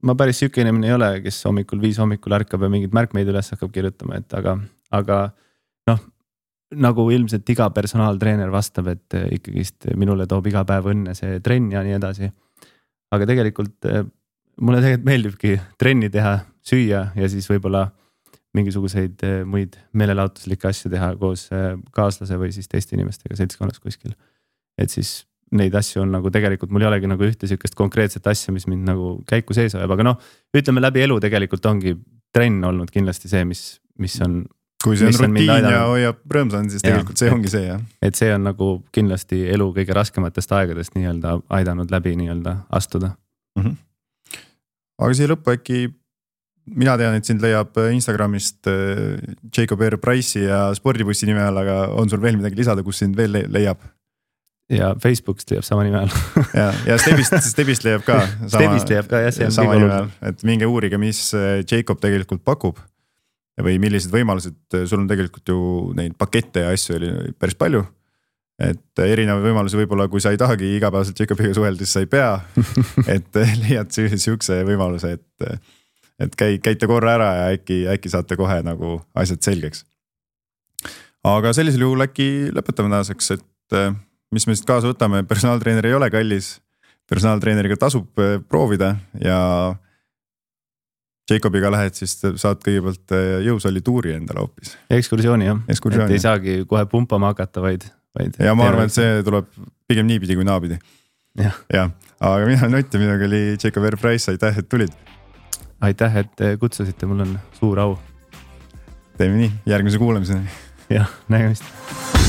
[0.05, 3.51] ma päris sihuke inimene ei ole, kes hommikul viis hommikul ärkab ja mingeid märkmeid üles
[3.55, 4.59] hakkab kirjutama, et aga,
[4.95, 5.21] aga
[5.89, 6.03] noh
[6.85, 11.73] nagu ilmselt iga personaaltreener vastab, et eh, ikkagist minule toob iga päev õnne see trenn
[11.73, 12.31] ja nii edasi.
[13.15, 14.03] aga tegelikult eh,
[14.61, 17.87] mulle tegelikult meeldibki trenni teha, süüa ja siis võib-olla
[18.55, 21.49] mingisuguseid eh, muid meelelahutuslikke asju teha koos
[21.95, 24.15] kaaslase või siis teiste inimestega seltskonnas kuskil.
[24.79, 25.23] et siis
[25.55, 28.89] neid asju on nagu tegelikult mul ei olegi nagu ühte sihukest konkreetset asja, mis mind
[28.89, 30.21] nagu käiku sees hoiab, aga noh,
[30.57, 31.95] ütleme läbi elu tegelikult ongi
[32.35, 33.63] trenn olnud kindlasti see, mis,
[34.03, 34.43] mis on
[34.85, 37.83] kui see on rutiin ja hoiab rõõmsana, siis tegelikult see ongi see jah.
[38.05, 43.63] et see on nagu kindlasti elu kõige raskematest aegadest nii-öelda aidanud läbi nii-öelda astuda mm.
[43.63, 43.77] -hmm.
[45.07, 45.87] aga siia lõppu äkki,
[46.71, 49.19] mina tean, et sind leiab Instagramist äh,
[49.55, 53.19] Jacob R Price'i ja spordibussi nime all, aga on sul veel midagi lisada, kus sind
[53.19, 53.83] veel leiab?
[54.73, 56.15] ja Facebookist leiab sama nime all
[56.61, 58.23] ja, ja Stebist, Stebist leiab ka.
[58.53, 60.15] Stebist leiab ka jah, see on kõige olulisem.
[60.31, 62.81] et minge uurige, mis äh, Jacob tegelikult pakub
[63.63, 64.57] või millised võimalused,
[64.89, 65.59] sul on tegelikult ju
[65.95, 67.85] neid pakette ja asju oli päris palju.
[68.59, 72.33] et erinevaid võimalusi võib-olla, kui sa ei tahagi igapäevaselt Jacobiga suhelda, siis sa ei pea.
[73.17, 75.63] et leiad sihukese võimaluse, et,
[76.25, 79.85] et käi, käite korra ära ja äkki, äkki saate kohe nagu asjad selgeks.
[81.25, 83.79] aga sellisel juhul äkki lõpetame tänaseks, et
[84.35, 86.59] mis me siit kaasa võtame, personaaltreener ei ole kallis.
[87.09, 88.09] personaaltreeneriga tasub
[88.49, 89.41] proovida ja
[91.31, 94.75] Jacobiga lähed, siis saad kõigepealt äh, jõusaali tuuri endale hoopis.
[94.93, 97.87] ekskursiooni jah, et ei saagi kohe pumpama hakata, vaid,
[98.19, 98.37] vaid.
[98.45, 99.49] ja ma arvan, et see tuleb
[99.89, 100.77] pigem niipidi kui naapidi.
[101.41, 101.89] jah ja.,
[102.21, 104.93] aga mina olen Ott ja minuga oli Jacob R Price, aitäh, et tulid.
[105.81, 107.99] Aitäh, et kutsusite, mul on suur au.
[109.19, 110.49] teeme nii, järgmise kuulamiseni.
[110.91, 112.24] jah, nägemist